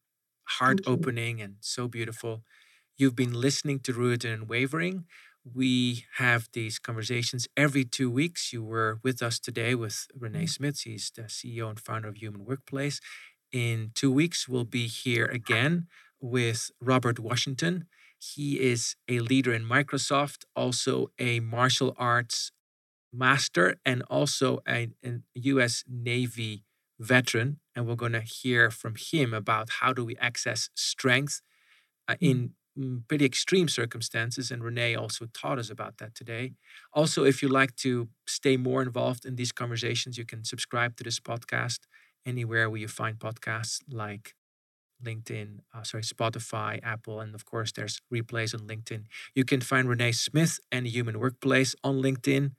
[0.43, 2.43] heart opening and so beautiful.
[2.97, 5.05] You've been listening to Rooted and Unwavering.
[5.43, 8.53] We have these conversations every two weeks.
[8.53, 10.45] You were with us today with Renee mm-hmm.
[10.45, 10.82] Smith.
[10.82, 13.01] He's the CEO and founder of Human Workplace.
[13.52, 15.88] In two weeks, we'll be here again
[16.22, 17.86] with Robert Washington.
[18.20, 22.52] He is a leader in Microsoft, also a martial arts
[23.12, 26.64] master, and also a, a US Navy
[27.00, 27.60] veteran.
[27.76, 31.41] And we're going to hear from him about how do we access strength
[32.08, 34.52] uh, in mm, pretty extreme circumstances.
[34.52, 36.54] And Renee also taught us about that today.
[36.93, 41.04] Also, if you'd like to stay more involved in these conversations, you can subscribe to
[41.04, 41.80] this podcast
[42.26, 44.36] anywhere where you find podcasts like
[45.03, 49.05] LinkedIn, uh, sorry, Spotify, Apple, and of course, there's replays on LinkedIn.
[49.34, 52.51] You can find Renee Smith and Human Workplace on LinkedIn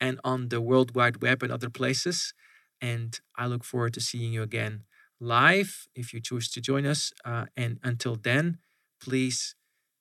[0.00, 2.34] and on the World Wide Web and other places.
[2.80, 4.84] And I look forward to seeing you again
[5.20, 7.12] live if you choose to join us.
[7.24, 8.58] Uh, and until then,
[9.00, 9.56] please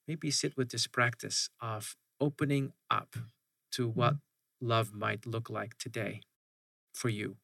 [0.07, 3.15] maybe sit with this practice of opening up
[3.71, 4.67] to what mm-hmm.
[4.67, 6.21] love might look like today
[6.93, 7.37] for you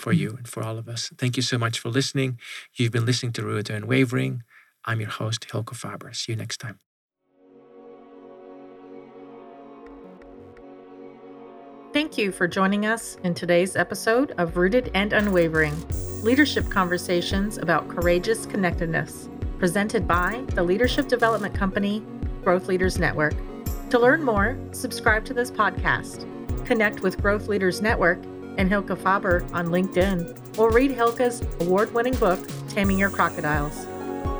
[0.00, 1.10] for you and for all of us.
[1.18, 2.38] Thank you so much for listening.
[2.74, 4.42] You've been listening to Rooted and Unwavering.
[4.84, 6.12] I'm your host, Hilke Faber.
[6.12, 6.80] See you next time.
[11.92, 15.74] Thank you for joining us in today's episode of Rooted and Unwavering
[16.22, 19.28] Leadership Conversations about Courageous Connectedness,
[19.58, 22.02] presented by the Leadership Development Company,
[22.44, 23.34] Growth Leaders Network.
[23.90, 26.24] To learn more, subscribe to this podcast,
[26.64, 28.20] connect with Growth Leaders Network
[28.58, 32.38] and Hilke Faber on LinkedIn, or read Hilke's award winning book,
[32.68, 33.86] Taming Your Crocodiles.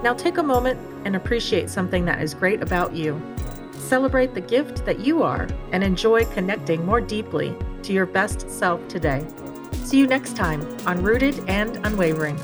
[0.03, 3.21] Now take a moment and appreciate something that is great about you.
[3.73, 8.87] Celebrate the gift that you are and enjoy connecting more deeply to your best self
[8.89, 9.27] today.
[9.85, 12.39] See you next time on Rooted and Unwavering.